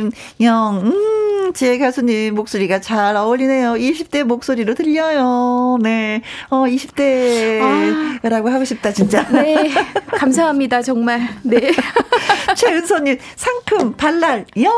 [0.00, 0.10] 양미수님,
[0.40, 3.74] 영, 음, 제 가수님 목소리가 잘 어울리네요.
[3.74, 5.78] 20대 목소리로 들려요.
[5.82, 6.22] 네.
[6.48, 8.52] 어, 20대라고 아.
[8.52, 9.26] 하고 싶다, 진짜.
[9.28, 9.70] 네.
[10.16, 11.20] 감사합니다, 정말.
[11.42, 11.72] 네.
[12.56, 14.72] 최은서님, 상큼, 발랄, 영.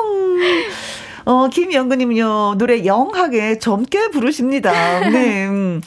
[1.24, 4.72] 어, 김영근님요, 노래 영하게 젊게 부르십니다.
[5.10, 5.46] 네.
[5.46, 5.80] 음.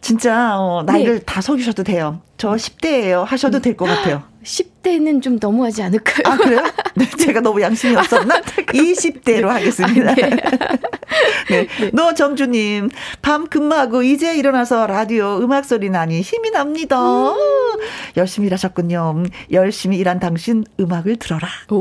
[0.00, 1.24] 진짜, 어, 나이를 네.
[1.24, 2.20] 다 속이셔도 돼요.
[2.36, 3.24] 저 10대예요.
[3.24, 4.22] 하셔도 될 것 같아요.
[4.44, 6.30] 10대는 좀 너무하지 않을까요?
[6.30, 6.62] 아, 그래요?
[6.94, 8.40] 네, 제가 너무 양심이 없었나?
[8.74, 10.10] 20대로 하겠습니다.
[10.10, 10.30] 아, 네.
[11.48, 11.66] 네.
[11.80, 11.90] 네.
[11.92, 12.90] 노정주님,
[13.22, 16.98] 밤 근무하고 이제 일어나서 라디오 음악 소리 나니 힘이 납니다.
[17.32, 17.36] 음.
[18.16, 19.24] 열심히 일하셨군요.
[19.52, 21.48] 열심히 일한 당신 음악을 들어라.
[21.70, 21.78] 오.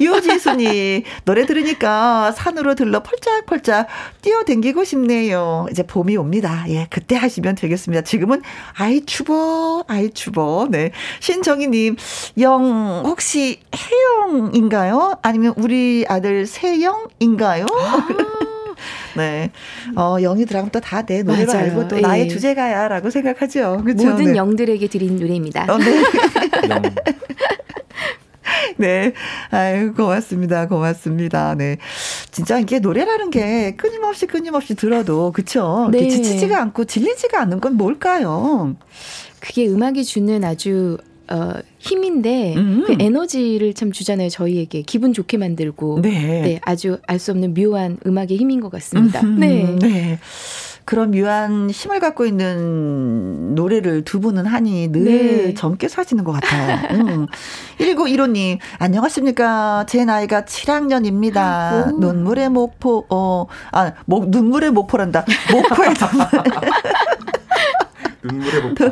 [0.00, 3.86] 유지순이, 노래 들으니까 산으로 들러 펄짝펄짝
[4.22, 5.66] 뛰어댕기고 싶네요.
[5.70, 6.64] 이제 봄이 옵니다.
[6.68, 8.02] 예, 그때 하시면 되겠습니다.
[8.02, 8.42] 지금은
[8.74, 10.66] 아이 추워, 아이 추워.
[10.70, 10.90] 네.
[11.20, 11.96] 신청 정희님,
[12.40, 15.18] 영, 혹시 혜영 인가요?
[15.22, 17.66] 아니면 우리 아들 세영인가요?
[17.70, 18.08] 아.
[19.16, 19.50] 네.
[19.94, 21.64] 어, 영이 들어가면 또 다 내 노래로 맞아요.
[21.64, 22.00] 알고 또 예.
[22.00, 23.80] 나의 주제가야 라고 생각하죠.
[23.84, 24.10] 그렇죠?
[24.10, 24.36] 모든 네.
[24.36, 25.66] 영들에게 드린 노래입니다.
[25.72, 26.02] 어, 네.
[28.76, 29.12] 네.
[29.50, 30.66] 아유, 고맙습니다.
[30.68, 31.54] 고맙습니다.
[31.54, 31.76] 네.
[32.30, 35.88] 진짜 이게 노래라는 게 끊임없이 끊임없이 들어도, 그쵸?
[35.92, 36.08] 네.
[36.08, 38.74] 지치지가 않고 질리지가 않는 건 뭘까요?
[39.40, 40.98] 그게 음악이 주는 아주
[41.30, 42.84] 어, 힘인데 음.
[42.86, 47.96] 그 에너지를 참 주잖아요 저희에게 기분 좋게 만들고 네, 네 아주 알 수 없는 묘한
[48.06, 49.20] 음악의 힘인 것 같습니다.
[49.20, 49.76] 음, 네.
[49.80, 50.18] 네.
[50.84, 55.54] 그런 묘한 힘을 갖고 있는 노래를 두 분은 하니 늘 네.
[55.54, 56.88] 젊게 사시는 것 같아요.
[56.90, 57.26] 음.
[57.80, 59.86] 1915님, 안녕하십니까.
[59.88, 61.94] 제 나이가 7학년입니다.
[61.94, 61.98] 오.
[62.00, 65.24] 눈물의 목포, 어, 아, 목, 눈물의 목포란다.
[65.52, 66.26] 목포의 눈물.
[68.24, 68.84] 눈물의 목포.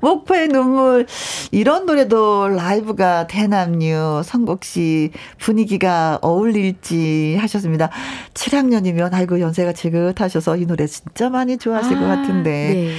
[0.00, 1.06] 목포의 눈물.
[1.50, 7.90] 이런 노래도 라이브가 대남류 성국 씨 분위기가 어울릴지 하셨습니다.
[8.34, 12.50] 7학년이면 아이고 연세가 지긋하셔서 이 노래 진짜 많이 좋아하실 아, 것 같은데.
[12.50, 12.94] 네.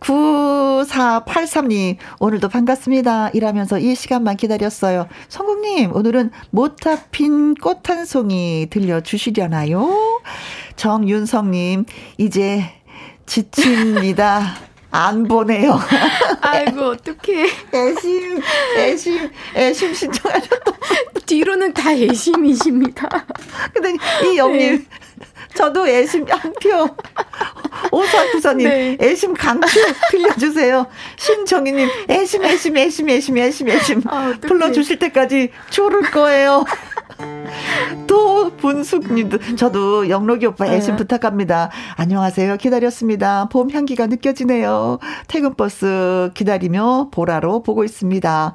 [0.00, 3.30] 9483님, 오늘도 반갑습니다.
[3.30, 5.08] 일하면서 이 시간만 기다렸어요.
[5.28, 10.22] 성국님, 오늘은 못타 핀꽃 한 송이 들려주시려나요?
[10.76, 11.84] 정윤성님,
[12.16, 12.64] 이제
[13.26, 14.67] 지칩니다.
[14.90, 15.78] 안 보내요.
[16.40, 17.46] 아이고, 어떡해.
[17.74, 18.40] 애심,
[18.76, 20.72] 애심, 애심 신청하셨다.
[21.26, 23.26] 뒤로는 다 애심이십니다.
[23.74, 23.94] 근데
[24.24, 24.84] 이 영님, 네.
[25.54, 26.88] 저도 애심 한 표.
[27.92, 28.96] 오사구사님, 네.
[29.00, 30.86] 애심 강추 들려주세요.
[31.16, 34.02] 신정희님, 애심, 애심, 애심, 애심, 애심, 애심.
[34.06, 36.64] 아, 불러주실 때까지 조를 거예요.
[38.06, 40.96] 또 분숙님도 저도 영록이 오빠 애심 네.
[40.96, 41.70] 부탁합니다.
[41.96, 42.56] 안녕하세요.
[42.56, 43.48] 기다렸습니다.
[43.48, 44.98] 봄 향기가 느껴지네요.
[45.26, 48.54] 퇴근 버스 기다리며 보라로 보고 있습니다.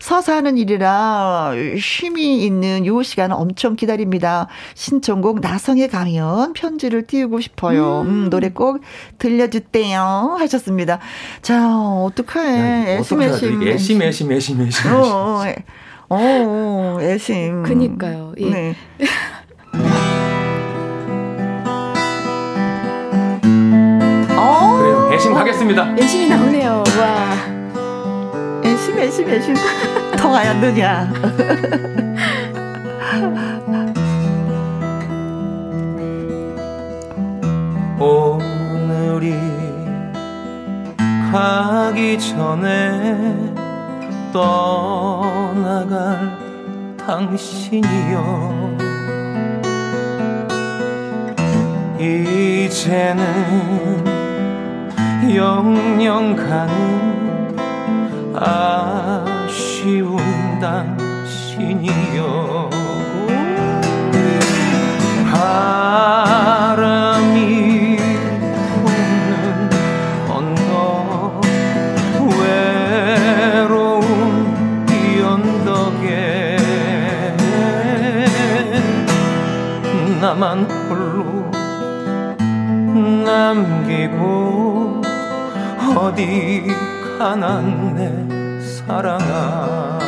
[0.00, 4.48] 서서 하는 일이라 쉼이 있는 요 시간 엄청 기다립니다.
[4.74, 8.02] 신청곡 나성에 가면 편지를 띄우고 싶어요.
[8.02, 8.80] 음, 음 노래 꼭
[9.18, 10.98] 들려주대요 하셨습니다.
[11.42, 14.92] 자 어떡해 애심 애심 애심 애심 애심 애심.
[14.92, 15.42] 어,
[16.10, 17.62] 어, 애심.
[17.64, 18.32] 그니까요.
[18.38, 18.48] 예.
[18.48, 18.74] 네.
[24.36, 24.78] 어.
[24.78, 25.10] 그래요.
[25.12, 25.94] 애심 가겠습니다.
[25.98, 26.82] 애심이 나오네요.
[26.98, 27.34] 와.
[28.64, 29.54] 애심, 애심, 애심.
[30.16, 31.12] 더 가야 느냐.
[38.00, 39.34] 오늘이
[41.30, 43.67] 가기 전에
[44.32, 46.36] 떠나갈
[46.96, 48.78] 당신이여.
[51.98, 53.24] 이제는
[55.34, 57.56] 영영 가는
[58.34, 60.18] 아쉬운
[60.60, 62.68] 당신이여.
[65.30, 66.37] 바
[80.20, 81.48] 나만 홀로
[83.24, 85.00] 남기고
[85.96, 86.66] 어디
[87.18, 90.07] 가나 내 사랑아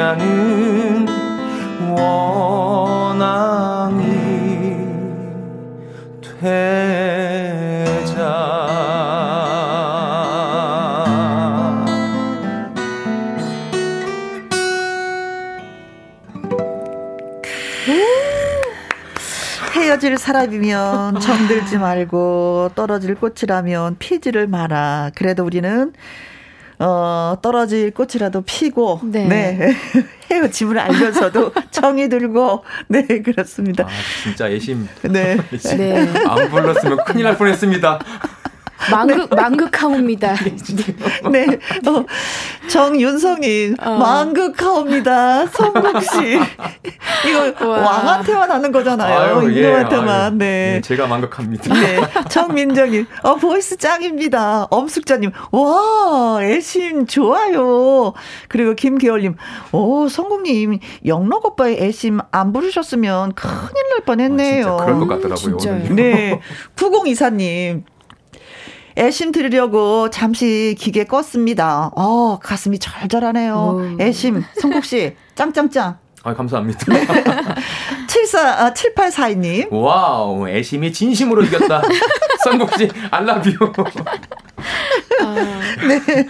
[0.00, 1.06] 않은
[1.96, 3.20] 원앙이
[6.40, 6.60] 되자
[19.72, 25.10] 헤어질 사람이면 정들지 말고 떨어질 꽃이라면 피지를 마라.
[25.14, 25.92] 그래도 우리는
[26.80, 29.26] 어, 떨어질 꽃이라도 피고, 네.
[29.26, 29.76] 네.
[30.32, 33.84] 헤어짐을 알면서도 정이 들고, 네, 그렇습니다.
[33.84, 33.88] 아,
[34.22, 34.88] 진짜 예심.
[35.02, 35.36] 네.
[35.76, 36.08] 네.
[36.26, 37.98] 안 불렀으면 큰일 날 뻔 했습니다.
[38.90, 40.34] 망극, 망극하옵니다.
[41.30, 41.46] 네.
[41.86, 42.04] 어,
[42.68, 43.90] 정윤성님, 어.
[43.98, 45.46] 망극하옵니다.
[45.46, 46.38] 성국 씨.
[47.28, 47.80] 이거 와.
[47.80, 49.42] 왕한테만 하는 거잖아요.
[49.48, 50.38] 인도한테만.
[50.38, 50.74] 네.
[50.74, 50.80] 네.
[50.80, 51.74] 제가 망극합니다.
[51.74, 52.00] 네.
[52.28, 54.68] 정민정님, 어, voice 짱입니다.
[54.70, 58.12] 엄숙자님, 와, 애심 좋아요.
[58.48, 59.36] 그리고 김계월님,
[59.72, 64.66] 오, 성국님, 영록 오빠의 애심 안 부르셨으면 큰일 날 뻔했네요.
[64.66, 65.56] 아, 진짜 그럴 것 같더라고요.
[65.90, 66.40] 음, 네.
[66.76, 67.82] 9024님,
[68.96, 71.92] 애심 들으려고 잠시 기계 껐습니다.
[71.96, 73.96] 어, 가슴이 절절하네요.
[74.00, 75.98] 애심, 성국 씨, 짱짱짱.
[76.22, 76.80] 아, 감사합니다.
[76.92, 77.06] 네.
[78.06, 79.68] 74, 아, 7842님.
[79.72, 81.82] wow, 애심이 진심으로 이겼다.
[82.44, 83.50] 성국씨, I love you.
[85.22, 86.26] 아, 네.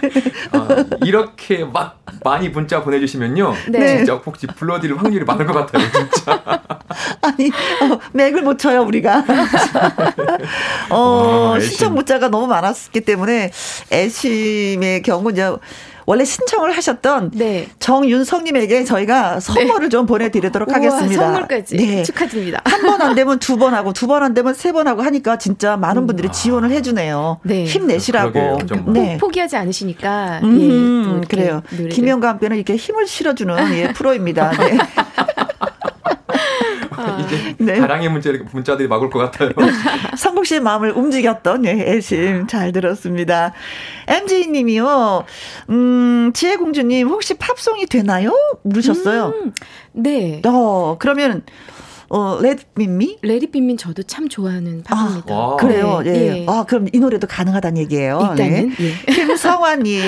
[0.51, 3.53] 아, 이렇게 막 많이 문자 보내주시면요.
[3.69, 3.97] 네.
[3.97, 6.43] 진짜 혹시 불러드릴 확률이 많을 것 같아요, 진짜.
[7.21, 9.23] 아니, 어, 맥을 못 쳐요, 우리가.
[10.89, 13.51] 어, 아, 신청 문자가 너무 많았기 때문에
[13.91, 15.51] 애심의 경우 이제
[16.05, 17.67] 원래 신청을 하셨던 네.
[17.79, 19.89] 정윤성님에게 저희가 선물을 네.
[19.89, 21.23] 좀 보내드리도록 우와, 하겠습니다.
[21.23, 22.03] 선물까지 네.
[22.03, 22.61] 축하드립니다.
[22.65, 25.37] 한 번 안 되면 두 번 하고 두 번 안 되면 세 번 하고 하니까
[25.37, 26.31] 진짜 많은 분들이 음.
[26.31, 27.39] 지원을 해주네요.
[27.43, 27.65] 네.
[27.65, 28.59] 힘내시라고.
[28.87, 29.17] 네.
[29.17, 30.39] 포기하지 않으시니까.
[30.43, 31.61] 음, 예, 그래요.
[31.91, 34.51] 김영과 함께는 이렇게 힘을 실어주는 예, 프로입니다.
[34.51, 34.77] 네.
[37.21, 37.25] 아.
[37.25, 37.79] 이제 네.
[37.79, 39.51] 다량의 문자, 문자들이 막을 것 같아요.
[40.17, 43.53] 성국 씨의 마음을 움직였던 예, 애심 잘 들었습니다.
[44.07, 45.25] MJ 님이요.
[45.69, 48.33] 음, 지혜공주 님 혹시 팝송이 되나요?
[48.63, 49.33] 물으셨어요.
[49.35, 49.53] 음,
[49.93, 50.41] 네.
[50.45, 51.43] 어, 그러면
[52.13, 53.19] 어, 레디빈미?
[53.21, 55.33] 레디빈미 저도 참 좋아하는 팝입니다.
[55.33, 56.01] 아, 그래요.
[56.03, 56.09] 네.
[56.09, 56.41] 예.
[56.41, 56.45] 예.
[56.45, 58.19] 아, 그럼 이 노래도 가능하다는 얘기예요.
[58.31, 58.69] 일단은.
[58.69, 58.85] 네.
[59.07, 59.13] 예.
[59.13, 60.01] 김성화님,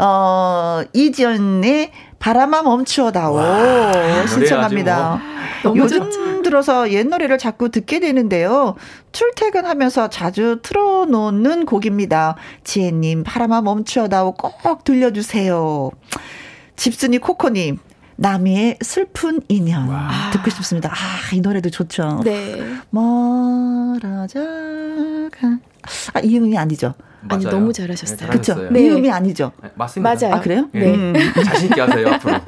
[0.00, 5.20] 어, 이지연의 바람아 멈추어다오 와, 신청합니다.
[5.64, 5.76] 뭐.
[5.76, 6.42] 요즘 좋죠.
[6.42, 8.76] 들어서 옛 노래를 자꾸 듣게 되는데요.
[9.12, 12.36] 출퇴근하면서 자주 틀어놓는 곡입니다.
[12.62, 15.90] 지혜님 바람아 멈추어다오 꼭 들려주세요.
[16.76, 17.78] 집순이 코코님
[18.16, 20.10] 남이의 슬픈 인연 와.
[20.32, 20.90] 듣고 싶습니다.
[20.92, 22.20] 아, 이 노래도 좋죠.
[22.22, 22.62] 네.
[22.90, 24.28] 멀어져가.
[26.12, 26.92] 아, 이 음이 아니죠.
[27.28, 28.18] 아니 너무 잘하셨어요.
[28.18, 28.54] 네, 그렇죠.
[28.54, 28.70] 네.
[28.70, 29.52] 미음이 아니죠.
[29.62, 30.14] 네, 맞습니다.
[30.14, 30.34] 맞아요.
[30.34, 30.68] 아 그래요?
[30.72, 30.94] 네.
[30.94, 31.12] 음.
[31.44, 32.34] 자신 있게 하세요 앞으로.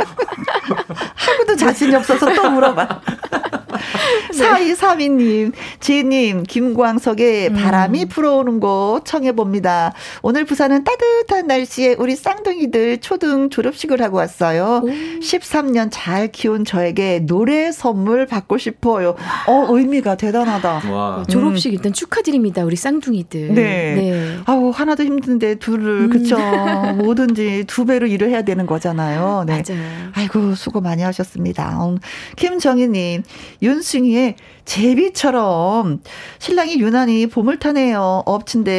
[1.14, 3.00] 하고도 자신이 없어서 또 물어봐.
[4.32, 7.54] 사이사미님, 지님, 김광석의 음.
[7.54, 9.92] 바람이 불어오는 곳 청해봅니다.
[10.22, 14.82] 오늘 부산은 따뜻한 날씨에 우리 쌍둥이들 초등 졸업식을 하고 왔어요.
[14.84, 14.88] 오.
[14.88, 19.14] 13년 잘 키운 저에게 노래 선물 받고 싶어요.
[19.46, 20.90] 어, 의미가 대단하다.
[20.90, 21.16] 와.
[21.16, 22.64] 어, 졸업식 일단 축하드립니다.
[22.64, 23.54] 우리 쌍둥이들.
[23.54, 23.94] 네.
[23.94, 24.38] 네.
[24.46, 26.10] 아우, 하나도 힘든데 둘을, 음.
[26.10, 26.36] 그쵸.
[26.96, 29.44] 뭐든지 두 배로 일을 해야 되는 거잖아요.
[29.46, 29.62] 네.
[29.66, 29.82] 맞아요.
[30.14, 31.86] 아이고, 수고 많이 하셨습니다.
[31.86, 31.98] 음,
[32.36, 33.22] 김정희님,
[33.62, 36.00] 윤 승희의 제비처럼
[36.38, 38.22] 신랑이 유난히 봄을 타네요.
[38.26, 38.70] 엎친데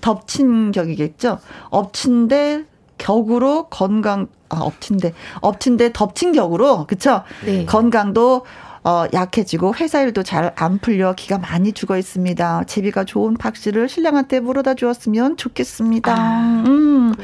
[0.00, 1.38] 덮친 격이겠죠.
[1.70, 2.64] 엎친데
[2.98, 7.22] 격으로 건강 아 엎친데 엎친데 덮친 격으로 그쵸?
[7.44, 7.64] 네.
[7.66, 8.44] 건강도
[8.84, 12.64] 어, 약해지고 회사 일도 잘 안 풀려 기가 많이 죽어 있습니다.
[12.64, 16.14] 제비가 좋은 박 씨를 신랑한테 물어다 주었으면 좋겠습니다.
[16.16, 17.14] 아, 음.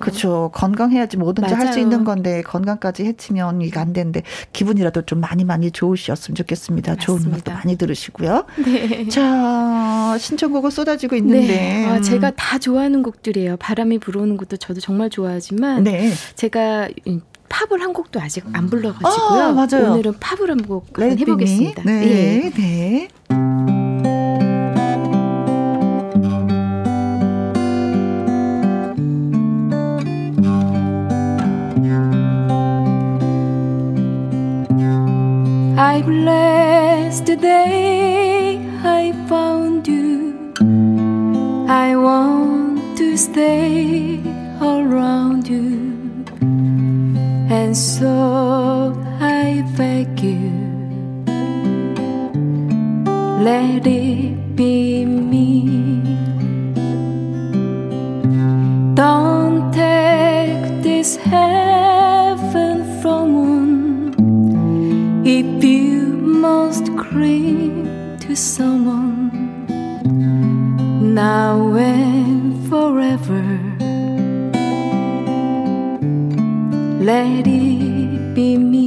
[0.00, 0.50] 그렇죠.
[0.54, 4.22] 건강해야지 뭐든지 할 수 있는 건데 건강까지 해치면 이게 안 되는데
[4.54, 6.92] 기분이라도 좀 많이 많이 좋으셨으면 좋겠습니다.
[6.92, 6.96] 맞습니다.
[6.96, 8.44] 좋은 음악도 많이 들으시고요.
[8.64, 9.08] 네.
[9.08, 11.86] 자, 신청곡을 쏟아지고 있는데 네.
[11.86, 13.56] 아, 제가 다 좋아하는 곡들이에요.
[13.58, 16.10] 바람이 불어오는 것도 저도 정말 좋아하지만 네.
[16.36, 16.88] 제가
[17.48, 19.40] 팝을 한 곡도 아직 안 불러가지고요.
[19.42, 19.92] 아, 맞아요.
[19.92, 21.82] 오늘은 팝을 한 곡 해보겠습니다.
[21.84, 22.50] 네, 예.
[22.50, 23.08] 네.
[35.78, 40.34] I bless the day I found you.
[41.68, 44.20] I want to stay
[44.60, 45.87] around you.
[47.68, 50.48] And so I beg you,
[53.44, 56.00] let it be me.
[58.94, 66.06] Don't take this heaven from one if you
[66.46, 69.28] must cling to someone
[71.14, 72.07] now and
[77.08, 78.77] let it be me.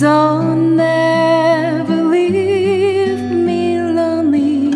[0.00, 4.70] So never leave me lonely.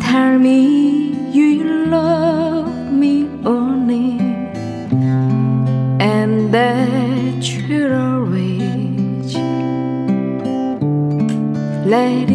[0.00, 4.18] Tell me you love me only,
[6.00, 9.36] and that you'll always
[11.86, 12.29] let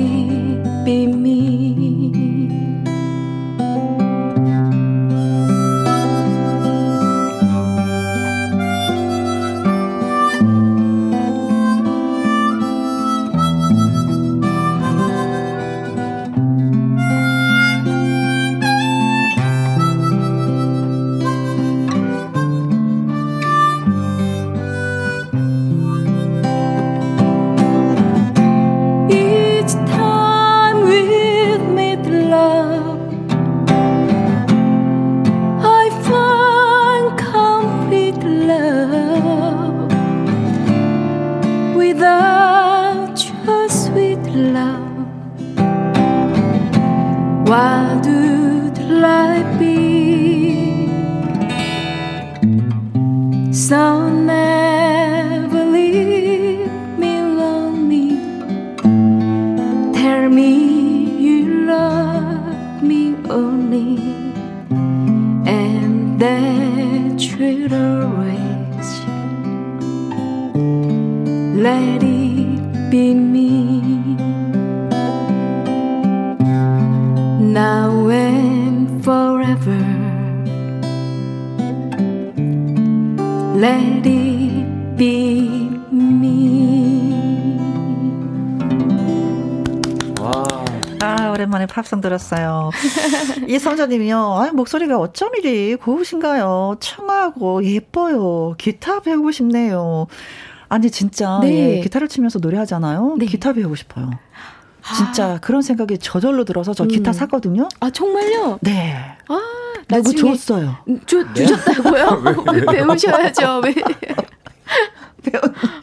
[93.47, 94.17] 이성자님이요.
[94.17, 96.77] 아 목소리가 어쩜 이리 고우신가요?
[96.79, 98.55] 청하고 예뻐요.
[98.57, 100.07] 기타 배우고 싶네요.
[100.69, 101.77] 아니 진짜 네.
[101.77, 103.15] 예, 기타를 치면서 노래하잖아요.
[103.19, 103.25] 네.
[103.25, 104.09] 기타 배우고 싶어요.
[104.95, 105.39] 진짜 아.
[105.39, 107.13] 그런 생각이 저절로 들어서 저 기타 음.
[107.13, 107.67] 샀거든요.
[107.79, 108.59] 아 정말요?
[108.61, 108.95] 네.
[109.27, 109.39] 아
[109.87, 110.77] 누구 줬어요?
[111.05, 112.23] 주, 주셨다고요?
[112.53, 112.65] 네?
[112.77, 113.61] 배우셔야죠.
[113.63, 113.75] 왜?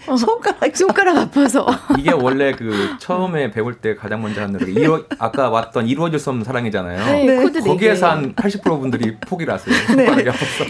[0.06, 1.66] 어, 손가락 손가락 아파서
[1.98, 6.30] 이게 원래 그 처음에 배울 때 가장 먼저 하는 노래 이루, 아까 왔던 이루어질 수
[6.30, 7.04] 없는 사랑이잖아요.
[7.06, 7.60] 네, 네.
[7.60, 9.74] 거기에서 한 80% 분들이 포기를 하세요.
[9.96, 10.24] 네.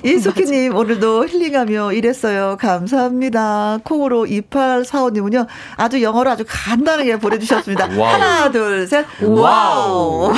[0.04, 2.56] 이수키님 오늘도 힐링하며 일했어요.
[2.58, 3.78] 감사합니다.
[3.84, 5.46] 콩으로 2845님은요
[5.76, 7.88] 아주 영어로 아주 간단하게 보내주셨습니다.
[7.96, 8.12] Wow.
[8.12, 9.06] 하나 둘 셋.
[9.22, 10.32] Wow.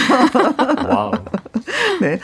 [0.88, 1.12] Wow.
[2.00, 2.18] 네.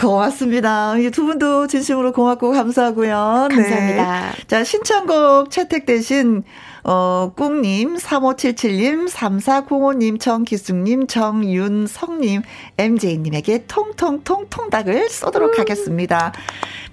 [0.00, 0.94] 고맙습니다.
[1.12, 3.48] 두 분도 진심으로 고맙고 감사하고요.
[3.50, 3.56] 네.
[3.56, 4.32] 감사합니다.
[4.46, 6.44] 자, 신청곡 채택되신
[6.84, 12.42] 어, 꿍님, 3577님, 3405님, 정기숙님, 정윤성님,
[12.76, 15.60] MJ님에게 통통통 통닭을 쏘도록 음.
[15.60, 16.32] 하겠습니다.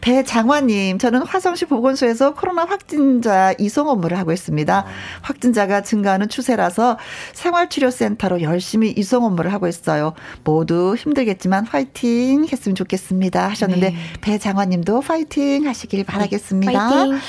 [0.02, 4.86] 배장화님, 저는 화성시 보건소에서 코로나 확진자 이송 업무를 하고 있습니다.
[5.22, 6.98] 확진자가 증가하는 추세라서
[7.34, 10.14] 생활치료센터로 열심히 이송 업무를 하고 있어요.
[10.44, 13.48] 모두 힘들겠지만 화이팅 했으면 좋겠습니다.
[13.50, 13.96] 하셨는데, 네.
[14.22, 16.80] 배장화님도 화이팅 하시길 바라겠습니다.
[16.80, 17.20] 화이팅.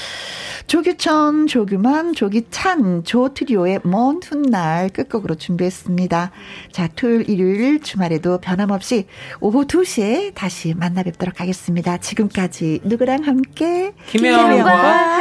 [0.66, 6.30] 조규천, 조규만, 조기찬, 조트리오의 먼 훗날 끝곡으로 준비했습니다.
[6.70, 9.06] 자, 토요일, 일요일, 주말에도 변함없이
[9.40, 11.96] 오후 2시에 다시 만나 뵙도록 하겠습니다.
[11.96, 14.70] 지금까지 같이 누구랑 함께 김혜영과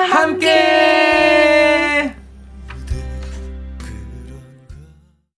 [0.04, 0.50] 함께.
[0.50, 2.19] 함께.